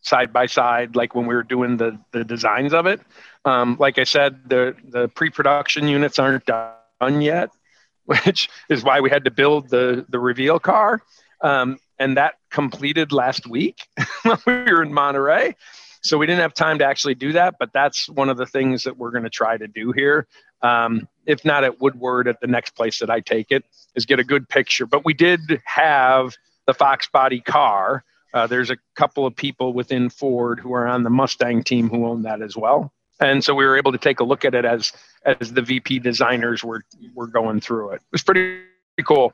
side 0.02 0.32
by 0.32 0.46
side, 0.46 0.96
like 0.96 1.14
when 1.14 1.26
we 1.26 1.34
were 1.34 1.42
doing 1.42 1.76
the 1.76 1.98
the 2.12 2.24
designs 2.24 2.72
of 2.72 2.86
it. 2.86 3.00
Um, 3.44 3.76
like 3.78 3.98
I 3.98 4.04
said, 4.04 4.48
the 4.48 4.74
the 4.88 5.08
pre-production 5.08 5.86
units 5.88 6.18
aren't 6.18 6.46
done 6.46 7.20
yet, 7.20 7.50
which 8.04 8.48
is 8.68 8.82
why 8.82 9.00
we 9.00 9.10
had 9.10 9.24
to 9.24 9.30
build 9.30 9.68
the 9.68 10.04
the 10.08 10.18
reveal 10.18 10.58
car, 10.58 11.02
um, 11.40 11.78
and 11.98 12.16
that 12.16 12.34
completed 12.50 13.12
last 13.12 13.46
week 13.46 13.86
when 14.22 14.38
we 14.46 14.72
were 14.72 14.82
in 14.82 14.92
Monterey. 14.92 15.54
So 16.02 16.18
we 16.18 16.26
didn't 16.26 16.40
have 16.40 16.54
time 16.54 16.78
to 16.78 16.84
actually 16.84 17.14
do 17.14 17.32
that, 17.32 17.56
but 17.58 17.72
that's 17.72 18.08
one 18.08 18.28
of 18.28 18.36
the 18.36 18.46
things 18.46 18.84
that 18.84 18.96
we're 18.96 19.10
going 19.10 19.24
to 19.24 19.30
try 19.30 19.56
to 19.56 19.66
do 19.66 19.92
here. 19.92 20.26
Um, 20.62 21.08
if 21.26 21.44
not 21.44 21.64
at 21.64 21.80
Woodward, 21.80 22.28
at 22.28 22.40
the 22.40 22.46
next 22.46 22.70
place 22.70 22.98
that 23.00 23.10
I 23.10 23.20
take 23.20 23.50
it, 23.50 23.64
is 23.94 24.06
get 24.06 24.18
a 24.18 24.24
good 24.24 24.48
picture. 24.48 24.86
But 24.86 25.04
we 25.04 25.14
did 25.14 25.40
have 25.64 26.34
the 26.66 26.74
Fox 26.74 27.08
body 27.08 27.40
car. 27.40 28.04
Uh, 28.32 28.46
there's 28.46 28.70
a 28.70 28.76
couple 28.94 29.26
of 29.26 29.34
people 29.34 29.72
within 29.72 30.08
Ford 30.08 30.60
who 30.60 30.74
are 30.74 30.86
on 30.86 31.02
the 31.02 31.10
Mustang 31.10 31.62
team 31.62 31.88
who 31.88 32.06
own 32.06 32.22
that 32.22 32.42
as 32.42 32.56
well. 32.56 32.92
And 33.20 33.42
so 33.42 33.54
we 33.54 33.64
were 33.64 33.76
able 33.76 33.92
to 33.92 33.98
take 33.98 34.20
a 34.20 34.24
look 34.24 34.44
at 34.44 34.54
it 34.54 34.64
as 34.64 34.92
as 35.24 35.52
the 35.52 35.62
VP 35.62 36.00
designers 36.00 36.62
were 36.62 36.82
were 37.14 37.26
going 37.26 37.60
through 37.60 37.90
it. 37.90 37.96
It 37.96 38.12
was 38.12 38.22
pretty 38.22 38.60
cool. 39.04 39.32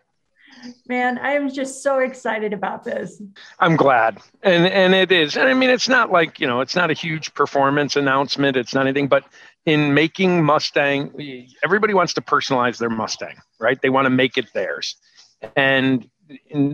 Man, 0.87 1.19
I 1.19 1.33
am 1.33 1.51
just 1.51 1.83
so 1.83 1.99
excited 1.99 2.53
about 2.53 2.85
this. 2.85 3.21
I'm 3.59 3.77
glad. 3.77 4.19
And 4.43 4.67
and 4.67 4.95
it 4.95 5.11
is. 5.11 5.37
And 5.37 5.49
I 5.49 5.55
mean 5.55 5.71
it's 5.71 5.89
not 5.89 6.11
like, 6.11 6.41
you 6.41 6.47
know, 6.47 6.61
it's 6.61 6.77
not 6.77 6.91
a 6.91 6.95
huge 6.95 7.35
performance 7.35 7.97
announcement, 7.97 8.57
it's 8.57 8.75
not 8.75 8.87
anything, 8.87 9.09
but 9.09 9.25
in 9.65 9.95
making 9.95 10.45
Mustang, 10.45 11.13
everybody 11.65 11.95
wants 11.95 12.15
to 12.15 12.21
personalize 12.21 12.79
their 12.79 12.91
Mustang, 12.91 13.37
right? 13.61 13.81
They 13.81 13.91
want 13.91 14.07
to 14.07 14.11
make 14.11 14.37
it 14.37 14.53
theirs. 14.53 14.97
And 15.57 16.09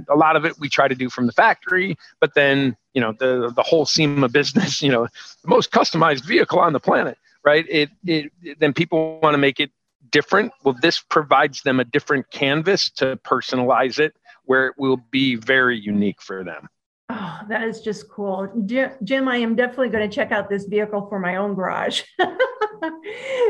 a 0.08 0.14
lot 0.14 0.36
of 0.36 0.44
it 0.44 0.58
we 0.58 0.68
try 0.68 0.88
to 0.88 0.94
do 0.94 1.10
from 1.10 1.26
the 1.26 1.32
factory, 1.32 1.96
but 2.20 2.34
then, 2.34 2.76
you 2.94 3.00
know, 3.00 3.12
the 3.12 3.52
the 3.54 3.62
whole 3.62 3.86
SEMA 3.86 4.28
business, 4.28 4.82
you 4.82 4.90
know, 4.90 5.06
the 5.42 5.48
most 5.48 5.70
customized 5.70 6.24
vehicle 6.24 6.58
on 6.58 6.72
the 6.72 6.80
planet, 6.80 7.18
right? 7.44 7.66
It 7.68 7.90
it 8.04 8.32
then 8.58 8.72
people 8.72 9.18
want 9.22 9.34
to 9.34 9.38
make 9.38 9.60
it 9.60 9.70
different. 10.10 10.52
Well, 10.64 10.76
this 10.80 11.00
provides 11.00 11.62
them 11.62 11.80
a 11.80 11.84
different 11.84 12.30
canvas 12.30 12.90
to 12.92 13.16
personalize 13.24 13.98
it 13.98 14.14
where 14.44 14.66
it 14.66 14.74
will 14.78 14.96
be 15.10 15.34
very 15.34 15.78
unique 15.78 16.22
for 16.22 16.42
them. 16.42 16.68
Oh, 17.10 17.40
that 17.48 17.62
is 17.62 17.80
just 17.80 18.08
cool. 18.10 18.48
Jim, 18.66 19.28
I 19.28 19.36
am 19.36 19.54
definitely 19.54 19.88
going 19.88 20.08
to 20.08 20.14
check 20.14 20.30
out 20.30 20.50
this 20.50 20.64
vehicle 20.64 21.06
for 21.08 21.18
my 21.18 21.36
own 21.36 21.54
garage. 21.54 22.02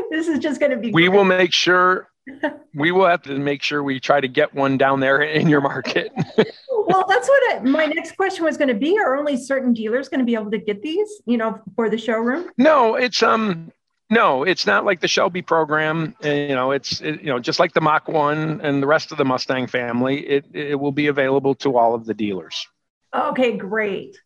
this 0.09 0.27
is 0.27 0.39
just 0.39 0.59
going 0.59 0.71
to 0.71 0.77
be. 0.77 0.91
We 0.91 1.07
great. 1.07 1.17
will 1.17 1.25
make 1.25 1.53
sure. 1.53 2.09
We 2.75 2.91
will 2.91 3.07
have 3.07 3.23
to 3.23 3.39
make 3.39 3.63
sure 3.63 3.81
we 3.81 3.99
try 3.99 4.21
to 4.21 4.27
get 4.27 4.53
one 4.53 4.77
down 4.77 4.99
there 4.99 5.19
in 5.19 5.49
your 5.49 5.61
market. 5.61 6.11
well, 6.37 7.03
that's 7.09 7.27
what 7.27 7.55
it, 7.55 7.63
my 7.63 7.87
next 7.87 8.15
question 8.15 8.45
was 8.45 8.55
going 8.55 8.67
to 8.67 8.75
be. 8.75 8.99
Are 8.99 9.15
only 9.15 9.35
certain 9.35 9.73
dealers 9.73 10.09
going 10.09 10.19
to 10.19 10.25
be 10.25 10.35
able 10.35 10.51
to 10.51 10.59
get 10.59 10.83
these? 10.83 11.09
You 11.25 11.37
know, 11.37 11.59
for 11.75 11.89
the 11.89 11.97
showroom? 11.97 12.51
No, 12.55 12.93
it's 12.93 13.23
um, 13.23 13.71
no, 14.09 14.43
it's 14.43 14.65
not 14.65 14.85
like 14.85 15.01
the 15.01 15.07
Shelby 15.07 15.41
program. 15.41 16.15
Eh, 16.23 16.47
you 16.47 16.55
know, 16.55 16.71
it's 16.71 16.99
it, 17.01 17.21
you 17.21 17.27
know 17.27 17.39
just 17.39 17.59
like 17.59 17.73
the 17.73 17.81
Mach 17.81 18.07
One 18.07 18.59
and 18.61 18.81
the 18.81 18.87
rest 18.87 19.11
of 19.11 19.17
the 19.17 19.25
Mustang 19.25 19.67
family. 19.67 20.19
It 20.27 20.45
it 20.53 20.79
will 20.79 20.91
be 20.91 21.07
available 21.07 21.55
to 21.55 21.77
all 21.77 21.93
of 21.93 22.05
the 22.05 22.13
dealers. 22.13 22.67
Okay, 23.15 23.57
great. 23.57 24.17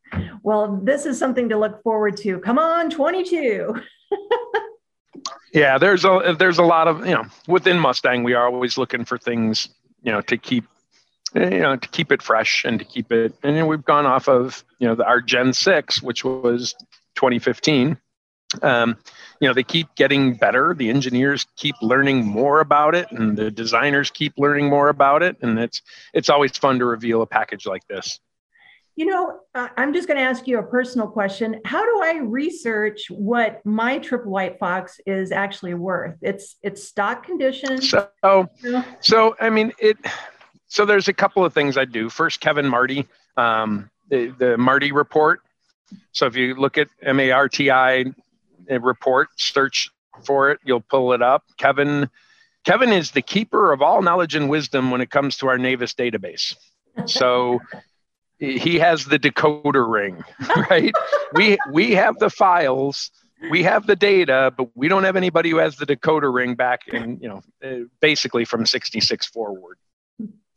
Well, 0.41 0.79
this 0.83 1.05
is 1.05 1.17
something 1.17 1.49
to 1.49 1.57
look 1.57 1.81
forward 1.83 2.17
to. 2.17 2.39
Come 2.39 2.59
on, 2.59 2.89
22. 2.89 3.75
yeah, 5.53 5.77
there's 5.77 6.05
a 6.05 6.35
there's 6.37 6.57
a 6.57 6.63
lot 6.63 6.87
of 6.87 7.05
you 7.05 7.13
know 7.13 7.25
within 7.47 7.79
Mustang 7.79 8.23
we 8.23 8.33
are 8.33 8.45
always 8.45 8.77
looking 8.77 9.05
for 9.05 9.17
things 9.17 9.69
you 10.01 10.11
know 10.11 10.21
to 10.21 10.37
keep 10.37 10.65
eh, 11.35 11.55
you 11.55 11.61
know 11.61 11.75
to 11.75 11.87
keep 11.89 12.11
it 12.11 12.21
fresh 12.21 12.63
and 12.65 12.79
to 12.79 12.85
keep 12.85 13.11
it 13.11 13.33
and 13.43 13.55
you 13.55 13.61
know, 13.61 13.67
we've 13.67 13.85
gone 13.85 14.05
off 14.05 14.27
of 14.27 14.63
you 14.79 14.87
know 14.87 14.95
the, 14.95 15.05
our 15.05 15.21
Gen 15.21 15.53
six 15.53 16.01
which 16.01 16.23
was 16.23 16.73
2015. 17.15 17.97
Um, 18.61 18.97
you 19.39 19.47
know 19.47 19.53
they 19.53 19.63
keep 19.63 19.93
getting 19.95 20.35
better. 20.35 20.73
The 20.73 20.89
engineers 20.89 21.45
keep 21.55 21.75
learning 21.81 22.25
more 22.25 22.59
about 22.59 22.95
it, 22.95 23.11
and 23.11 23.37
the 23.37 23.51
designers 23.51 24.09
keep 24.09 24.33
learning 24.37 24.69
more 24.69 24.89
about 24.89 25.23
it, 25.23 25.37
and 25.41 25.59
it's 25.59 25.81
it's 26.13 26.29
always 26.29 26.57
fun 26.57 26.79
to 26.79 26.85
reveal 26.85 27.21
a 27.21 27.27
package 27.27 27.65
like 27.65 27.85
this. 27.87 28.19
You 28.95 29.07
know, 29.07 29.39
I'm 29.55 29.91
just 29.91 30.07
going 30.07 30.17
to 30.17 30.23
ask 30.23 30.47
you 30.47 30.59
a 30.59 30.63
personal 30.63 31.07
question. 31.07 31.59
How 31.65 31.83
do 31.83 32.03
I 32.03 32.19
research 32.19 33.07
what 33.09 33.65
my 33.65 33.97
triple 33.97 34.31
white 34.31 34.59
fox 34.59 34.99
is 35.07 35.31
actually 35.31 35.73
worth? 35.73 36.15
It's 36.21 36.57
it's 36.61 36.83
stock 36.83 37.25
condition. 37.25 37.81
So, 37.81 38.07
so 38.99 39.35
I 39.39 39.49
mean 39.49 39.73
it. 39.79 39.97
So 40.67 40.85
there's 40.85 41.07
a 41.07 41.13
couple 41.13 41.43
of 41.43 41.53
things 41.53 41.75
I 41.75 41.85
do. 41.85 42.09
First, 42.09 42.39
Kevin 42.39 42.67
Marti 42.67 43.07
um, 43.37 43.89
the 44.09 44.27
the 44.37 44.57
Marti 44.57 44.91
report. 44.91 45.41
So 46.11 46.25
if 46.25 46.35
you 46.35 46.55
look 46.55 46.77
at 46.77 46.87
M 47.01 47.19
A 47.19 47.31
R 47.31 47.49
T 47.49 47.71
I 47.71 48.05
report, 48.69 49.29
search 49.37 49.89
for 50.25 50.51
it, 50.51 50.59
you'll 50.63 50.81
pull 50.81 51.13
it 51.13 51.21
up. 51.21 51.43
Kevin, 51.57 52.09
Kevin 52.65 52.91
is 52.91 53.11
the 53.11 53.21
keeper 53.21 53.71
of 53.71 53.81
all 53.81 54.01
knowledge 54.01 54.35
and 54.35 54.49
wisdom 54.49 54.91
when 54.91 55.01
it 55.01 55.09
comes 55.09 55.37
to 55.37 55.47
our 55.47 55.57
NAVIS 55.57 55.95
database. 55.95 56.55
So 57.05 57.59
he 58.39 58.79
has 58.79 59.05
the 59.05 59.17
decoder 59.17 59.89
ring, 59.89 60.23
right? 60.69 60.93
we 61.33 61.57
we 61.71 61.91
have 61.91 62.19
the 62.19 62.29
files, 62.29 63.11
we 63.49 63.63
have 63.63 63.87
the 63.87 63.95
data, 63.95 64.53
but 64.55 64.69
we 64.75 64.87
don't 64.87 65.03
have 65.03 65.15
anybody 65.15 65.49
who 65.49 65.57
has 65.57 65.75
the 65.77 65.85
decoder 65.85 66.33
ring 66.33 66.55
back 66.55 66.87
in, 66.87 67.19
you 67.21 67.29
know, 67.29 67.41
uh, 67.63 67.85
basically 67.99 68.45
from 68.45 68.65
66 68.65 69.25
forward. 69.27 69.77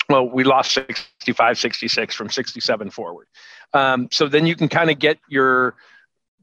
Well, 0.09 0.29
we 0.29 0.45
lost 0.45 0.73
65, 0.73 1.59
66 1.59 2.15
from 2.15 2.31
67 2.31 2.91
forward. 2.91 3.27
Um, 3.73 4.09
so 4.13 4.29
then 4.29 4.47
you 4.47 4.55
can 4.55 4.69
kind 4.69 4.91
of 4.91 4.99
get 5.01 5.19
your 5.29 5.75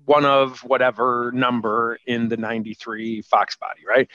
one 0.06 0.26
of 0.26 0.60
whatever 0.60 1.32
number 1.34 1.98
in 2.06 2.30
the 2.30 2.38
93 2.38 3.22
Fox 3.22 3.56
body, 3.56 3.82
right? 3.88 4.10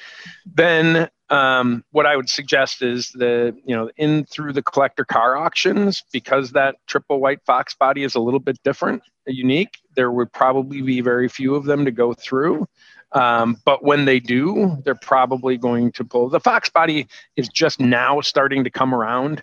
Then 0.47 1.09
um, 1.31 1.85
what 1.91 2.07
I 2.07 2.17
would 2.17 2.29
suggest 2.29 2.83
is 2.83 3.11
the, 3.11 3.57
you 3.65 3.75
know, 3.75 3.91
in 3.97 4.25
through 4.25 4.53
the 4.53 4.63
collector 4.63 5.05
car 5.05 5.37
auctions, 5.37 6.05
because 6.13 6.53
that 6.53 6.77
triple 6.87 7.21
white 7.21 7.45
Fox 7.45 7.75
body 7.75 8.03
is 8.03 8.15
a 8.15 8.21
little 8.21 8.41
bit 8.41 8.63
different, 8.63 9.03
unique, 9.27 9.79
there 9.95 10.11
would 10.11 10.33
probably 10.33 10.83
be 10.83 11.01
very 11.01 11.29
few 11.29 11.55
of 11.55 11.65
them 11.65 11.85
to 11.85 11.91
go 11.91 12.15
through. 12.15 12.67
Um, 13.13 13.57
but 13.65 13.83
when 13.83 14.05
they 14.05 14.21
do, 14.21 14.77
they're 14.85 14.95
probably 14.95 15.57
going 15.57 15.93
to 15.93 16.05
pull. 16.05 16.29
The 16.29 16.41
Fox 16.41 16.69
body 16.69 17.07
is 17.37 17.49
just 17.49 17.81
now 17.81 18.21
starting 18.21 18.65
to 18.65 18.71
come 18.71 18.95
around, 18.95 19.43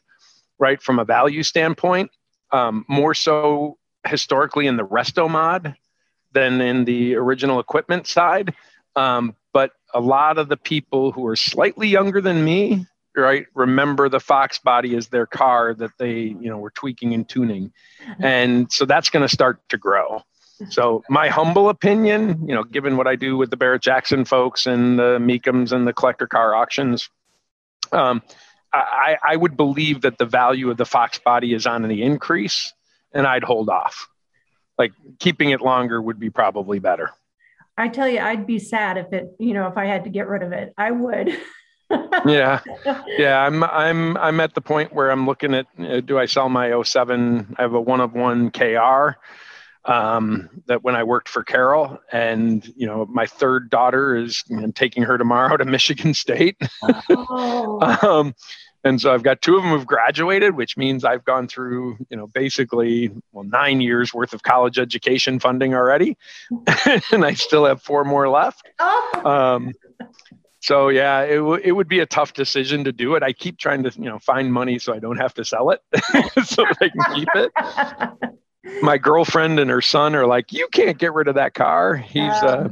right, 0.59 0.81
from 0.81 0.99
a 0.99 1.05
value 1.05 1.43
standpoint, 1.43 2.11
um, 2.51 2.85
more 2.87 3.13
so 3.13 3.77
historically 4.07 4.67
in 4.67 4.77
the 4.77 4.85
resto 4.85 5.29
mod 5.29 5.75
than 6.35 6.61
in 6.61 6.85
the 6.85 7.15
original 7.15 7.59
equipment 7.59 8.05
side. 8.05 8.53
Um, 8.95 9.35
but 9.53 9.71
a 9.93 9.99
lot 9.99 10.37
of 10.37 10.49
the 10.49 10.57
people 10.57 11.11
who 11.11 11.25
are 11.25 11.35
slightly 11.35 11.87
younger 11.87 12.21
than 12.21 12.43
me, 12.43 12.85
right, 13.15 13.47
remember 13.55 14.09
the 14.09 14.19
Fox 14.19 14.59
body 14.59 14.95
as 14.95 15.07
their 15.07 15.25
car 15.25 15.73
that 15.73 15.91
they, 15.97 16.19
you 16.19 16.49
know, 16.49 16.57
were 16.57 16.71
tweaking 16.71 17.13
and 17.13 17.27
tuning. 17.27 17.71
And 18.19 18.71
so 18.71 18.85
that's 18.85 19.09
going 19.09 19.27
to 19.27 19.33
start 19.33 19.67
to 19.69 19.77
grow. 19.77 20.21
So 20.69 21.03
my 21.09 21.27
humble 21.29 21.69
opinion, 21.69 22.47
you 22.47 22.55
know, 22.55 22.63
given 22.63 22.95
what 22.95 23.07
I 23.07 23.15
do 23.15 23.35
with 23.35 23.49
the 23.49 23.57
Barrett 23.57 23.81
Jackson 23.81 24.23
folks 24.23 24.67
and 24.67 24.97
the 24.97 25.17
Mecums 25.19 25.71
and 25.71 25.85
the 25.87 25.93
collector 25.93 26.27
car 26.27 26.55
auctions, 26.55 27.09
um, 27.91 28.21
I, 28.73 29.17
I 29.25 29.35
would 29.35 29.55
believe 29.55 30.01
that 30.01 30.17
the 30.17 30.25
value 30.25 30.69
of 30.69 30.77
the 30.77 30.85
Fox 30.85 31.19
body 31.19 31.53
is 31.53 31.65
on 31.65 31.81
the 31.83 32.03
increase, 32.03 32.73
and 33.13 33.25
I'd 33.25 33.43
hold 33.43 33.69
off 33.69 34.09
like 34.77 34.93
keeping 35.19 35.51
it 35.51 35.61
longer 35.61 36.01
would 36.01 36.19
be 36.19 36.29
probably 36.29 36.79
better. 36.79 37.11
I 37.77 37.89
tell 37.89 38.07
you, 38.07 38.19
I'd 38.19 38.47
be 38.47 38.59
sad 38.59 38.97
if 38.97 39.11
it, 39.11 39.35
you 39.39 39.53
know, 39.53 39.67
if 39.67 39.77
I 39.77 39.85
had 39.85 40.05
to 40.05 40.09
get 40.09 40.27
rid 40.27 40.43
of 40.43 40.51
it. 40.53 40.73
I 40.77 40.91
would. 40.91 41.37
yeah, 42.25 42.61
yeah. 43.17 43.45
I'm 43.45 43.63
I'm 43.63 44.17
I'm 44.17 44.39
at 44.39 44.55
the 44.55 44.61
point 44.61 44.93
where 44.93 45.11
I'm 45.11 45.27
looking 45.27 45.53
at 45.53 45.67
uh, 45.79 45.99
do 45.99 46.17
I 46.17 46.25
sell 46.25 46.49
my 46.49 46.81
07? 46.81 47.55
I 47.57 47.61
have 47.61 47.73
a 47.73 47.81
one 47.81 48.01
of 48.01 48.13
one 48.13 48.49
KR 48.49 49.17
um, 49.85 50.49
that 50.65 50.83
when 50.83 50.95
I 50.95 51.03
worked 51.03 51.29
for 51.29 51.43
Carroll 51.43 51.99
and 52.11 52.65
you 52.75 52.87
know 52.87 53.05
my 53.05 53.25
third 53.25 53.69
daughter 53.69 54.15
is 54.15 54.43
I'm 54.49 54.73
taking 54.73 55.03
her 55.03 55.17
tomorrow 55.17 55.57
to 55.57 55.65
Michigan 55.65 56.13
State. 56.13 56.57
Oh. 57.09 57.79
um, 58.01 58.35
and 58.85 59.01
so 59.01 59.11
I've 59.11 59.23
got 59.23 59.41
two 59.41 59.57
of 59.57 59.63
them 59.63 59.71
who've 59.71 59.85
graduated, 59.85 60.55
which 60.55 60.77
means 60.77 61.03
I've 61.03 61.25
gone 61.25 61.47
through, 61.47 61.97
you 62.09 62.15
know, 62.15 62.27
basically 62.27 63.11
well 63.31 63.43
nine 63.43 63.81
years 63.81 64.13
worth 64.13 64.33
of 64.33 64.43
college 64.43 64.77
education 64.77 65.39
funding 65.39 65.73
already, 65.73 66.17
and 67.11 67.25
I 67.25 67.33
still 67.33 67.65
have 67.65 67.81
four 67.81 68.05
more 68.05 68.29
left. 68.29 68.65
Oh. 68.79 69.21
Um, 69.25 69.73
so 70.61 70.89
yeah, 70.89 71.21
it, 71.21 71.37
w- 71.37 71.61
it 71.63 71.71
would 71.71 71.87
be 71.87 71.99
a 71.99 72.05
tough 72.05 72.33
decision 72.33 72.83
to 72.85 72.91
do 72.91 73.15
it. 73.15 73.23
I 73.23 73.33
keep 73.33 73.57
trying 73.57 73.83
to, 73.83 73.91
you 73.95 74.05
know, 74.05 74.19
find 74.19 74.53
money 74.53 74.77
so 74.77 74.93
I 74.93 74.99
don't 74.99 75.17
have 75.17 75.33
to 75.35 75.45
sell 75.45 75.71
it, 75.71 75.81
so 76.45 76.63
that 76.63 76.77
I 76.79 76.89
can 76.89 77.15
keep 77.15 77.29
it. 77.35 78.31
My 78.81 78.97
girlfriend 78.97 79.59
and 79.59 79.69
her 79.69 79.81
son 79.81 80.15
are 80.15 80.25
like, 80.25 80.51
"You 80.51 80.67
can't 80.71 80.97
get 80.97 81.13
rid 81.13 81.27
of 81.27 81.35
that 81.35 81.53
car. 81.53 81.95
He's 81.95 82.23
uh, 82.23 82.69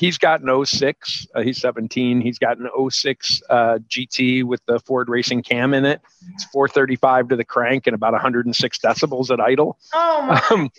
he's 0.00 0.16
got 0.16 0.40
an 0.40 0.64
06. 0.64 1.26
Uh, 1.34 1.42
he's 1.42 1.58
17. 1.58 2.22
He's 2.22 2.38
got 2.38 2.56
an 2.56 2.70
06 2.88 3.42
uh, 3.50 3.78
GT 3.86 4.42
with 4.44 4.64
the 4.64 4.80
Ford 4.80 5.10
Racing 5.10 5.42
Cam 5.42 5.74
in 5.74 5.84
it. 5.84 6.00
It's 6.32 6.44
435 6.44 7.28
to 7.28 7.36
the 7.36 7.44
crank 7.44 7.86
and 7.86 7.94
about 7.94 8.14
106 8.14 8.78
decibels 8.78 9.30
at 9.30 9.40
idle. 9.40 9.78
Oh 9.92 10.40
um, 10.50 10.70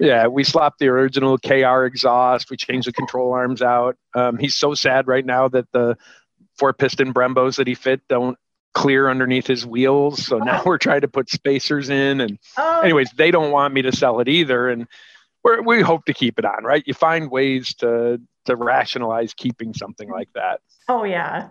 yeah, 0.00 0.26
we 0.26 0.42
slapped 0.42 0.78
the 0.78 0.88
original 0.88 1.36
KR 1.36 1.84
exhaust. 1.84 2.50
We 2.50 2.56
changed 2.56 2.88
the 2.88 2.94
control 2.94 3.34
arms 3.34 3.60
out. 3.60 3.98
Um, 4.14 4.38
he's 4.38 4.54
so 4.54 4.72
sad 4.72 5.06
right 5.06 5.24
now 5.24 5.48
that 5.48 5.70
the 5.72 5.98
four 6.56 6.72
piston 6.72 7.12
Brembos 7.12 7.56
that 7.56 7.66
he 7.66 7.74
fit 7.74 8.00
don't 8.08 8.38
clear 8.72 9.10
underneath 9.10 9.46
his 9.46 9.66
wheels. 9.66 10.24
So 10.24 10.38
now 10.38 10.60
oh. 10.60 10.62
we're 10.64 10.78
trying 10.78 11.02
to 11.02 11.08
put 11.08 11.28
spacers 11.28 11.90
in. 11.90 12.22
And, 12.22 12.38
oh. 12.56 12.80
anyways, 12.80 13.10
they 13.18 13.30
don't 13.30 13.52
want 13.52 13.74
me 13.74 13.82
to 13.82 13.92
sell 13.92 14.20
it 14.20 14.28
either. 14.28 14.70
And 14.70 14.86
we 15.44 15.60
we 15.60 15.80
hope 15.82 16.06
to 16.06 16.14
keep 16.14 16.38
it 16.38 16.46
on, 16.46 16.64
right? 16.64 16.82
You 16.86 16.94
find 16.94 17.30
ways 17.30 17.74
to 17.74 18.18
to 18.46 18.56
rationalize 18.56 19.34
keeping 19.34 19.74
something 19.74 20.10
like 20.10 20.28
that. 20.34 20.60
Oh 20.88 21.04
yeah. 21.04 21.50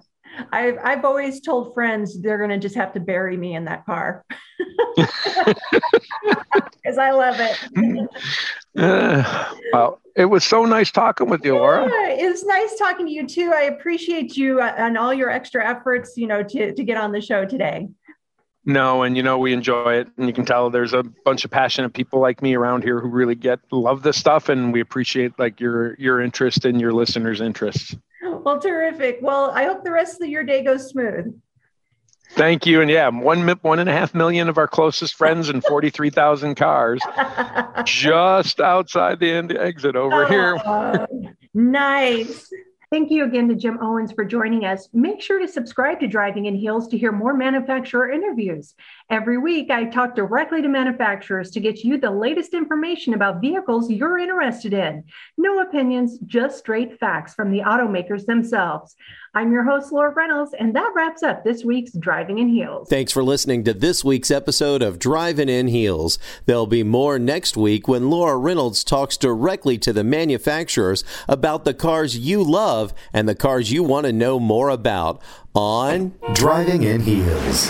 I've 0.52 0.78
I've 0.84 1.06
always 1.06 1.42
told 1.42 1.74
friends 1.74 2.22
they're 2.22 2.38
gonna 2.38 2.60
just 2.60 2.76
have 2.76 2.94
to 2.94 3.00
bury 3.00 3.38
me 3.38 3.56
in 3.56 3.66
that 3.66 3.86
car. 3.86 4.26
Because 6.84 6.98
I 6.98 7.12
love 7.12 7.36
it. 7.40 8.10
uh, 8.78 9.54
well, 9.74 10.02
it 10.16 10.26
was 10.26 10.44
so 10.44 10.66
nice 10.66 10.92
talking 10.92 11.30
with 11.30 11.46
you, 11.46 11.56
Laura. 11.56 11.84
Yeah, 11.84 12.28
it's 12.28 12.44
nice 12.44 12.78
talking 12.78 13.06
to 13.06 13.12
you 13.12 13.28
too. 13.28 13.52
I 13.56 13.64
appreciate 13.64 14.36
you 14.36 14.60
uh, 14.60 14.74
and 14.78 14.98
all 14.98 15.14
your 15.14 15.30
extra 15.30 15.68
efforts, 15.68 16.18
you 16.18 16.28
know, 16.28 16.44
to 16.44 16.74
to 16.74 16.84
get 16.84 16.98
on 16.98 17.12
the 17.12 17.22
show 17.22 17.46
today. 17.46 17.88
No, 18.64 19.02
and 19.02 19.18
you 19.18 19.24
know 19.24 19.40
we 19.40 19.54
enjoy 19.54 19.96
it, 19.96 20.08
and 20.18 20.28
you 20.28 20.34
can 20.34 20.46
tell 20.46 20.70
there's 20.70 20.94
a 20.94 21.04
bunch 21.04 21.46
of 21.46 21.52
passionate 21.52 21.94
people 21.94 22.20
like 22.20 22.44
me 22.44 22.56
around 22.56 22.84
here 22.84 23.00
who 23.00 23.08
really 23.08 23.34
get 23.34 23.60
love 23.72 24.04
this 24.04 24.18
stuff, 24.18 24.50
and 24.50 24.72
we 24.72 24.82
appreciate 24.82 25.38
like 25.40 25.60
your 25.60 25.96
your 25.96 26.22
interest 26.22 26.66
and 26.66 26.80
your 26.80 26.94
listeners' 26.94 27.42
interests. 27.42 27.96
Well, 28.22 28.60
terrific. 28.60 29.18
Well, 29.22 29.52
I 29.52 29.66
hope 29.66 29.84
the 29.84 29.92
rest 29.92 30.22
of 30.22 30.30
your 30.30 30.44
day 30.44 30.64
goes 30.64 30.90
smooth. 30.90 31.40
Thank 32.34 32.68
you, 32.68 32.82
and 32.82 32.90
yeah, 32.90 33.10
one 33.10 33.48
one 33.62 33.80
and 33.80 33.90
a 33.90 33.94
half 33.94 34.14
million 34.14 34.48
of 34.48 34.60
our 34.60 34.68
closest 34.68 35.16
friends 35.16 35.50
and 35.50 35.64
forty 35.64 35.90
three 35.90 36.12
thousand 36.12 36.54
cars, 36.56 37.02
just 37.86 38.62
outside 38.62 39.20
the 39.20 39.32
end 39.32 39.58
exit 39.58 39.96
over 39.96 40.26
oh, 40.26 40.28
here. 40.28 41.08
nice. 41.56 42.48
Thank 42.92 43.10
you 43.10 43.24
again 43.24 43.48
to 43.48 43.56
Jim 43.56 43.78
Owens 43.82 44.12
for 44.12 44.26
joining 44.26 44.66
us. 44.66 44.90
Make 44.92 45.22
sure 45.22 45.40
to 45.40 45.48
subscribe 45.48 46.02
to 46.02 46.08
Driving 46.08 46.48
in 46.48 46.56
Heels 46.56 46.90
to 46.90 46.98
hear 46.98 47.14
more 47.14 47.34
manufacturer 47.34 48.12
interviews. 48.12 48.76
Every 49.12 49.38
week, 49.38 49.70
I 49.70 49.84
talk 49.84 50.16
directly 50.16 50.62
to 50.62 50.70
manufacturers 50.70 51.52
to 51.52 51.60
get 51.60 51.84
you 51.84 51.98
the 51.98 52.10
latest 52.10 52.54
information 52.54 53.14
about 53.14 53.42
vehicles 53.42 53.92
you're 53.92 54.18
interested 54.18 54.72
in. 54.72 55.04
No 55.38 55.60
opinions, 55.60 56.18
just 56.20 56.60
straight 56.60 56.98
facts 56.98 57.34
from 57.34 57.52
the 57.52 57.60
automakers 57.60 58.26
themselves. 58.26 58.96
I'm 59.34 59.52
your 59.52 59.66
host, 59.66 59.92
Laura 59.92 60.14
Reynolds, 60.14 60.56
and 60.58 60.74
that 60.78 60.94
wraps 60.96 61.24
up 61.24 61.44
this 61.44 61.66
week's 61.66 61.92
Driving 61.92 62.40
in 62.40 62.48
Heels. 62.48 62.88
Thanks 62.88 63.12
for 63.12 63.22
listening 63.22 63.66
to 63.66 63.74
this 63.74 64.02
week's 64.02 64.32
episode 64.32 64.82
of 64.82 64.98
Driving 64.98 65.50
in 65.50 65.68
Heels. 65.68 66.18
There'll 66.46 66.66
be 66.66 66.84
more 66.84 67.20
next 67.20 67.58
week 67.58 67.90
when 67.90 68.10
Laura 68.10 68.38
Reynolds 68.38 68.82
talks 68.82 69.18
directly 69.18 69.78
to 69.80 69.92
the 69.92 70.06
manufacturers 70.06 71.04
about 71.28 71.66
the 71.66 71.74
cars 71.74 72.18
you 72.18 72.42
love 72.42 72.94
and 73.12 73.28
the 73.28 73.36
cars 73.36 73.74
you 73.74 73.84
want 73.84 74.06
to 74.06 74.14
know 74.14 74.40
more 74.40 74.70
about 74.70 75.22
on 75.54 76.14
Driving 76.34 76.84
in 76.84 77.02
Heels. 77.02 77.70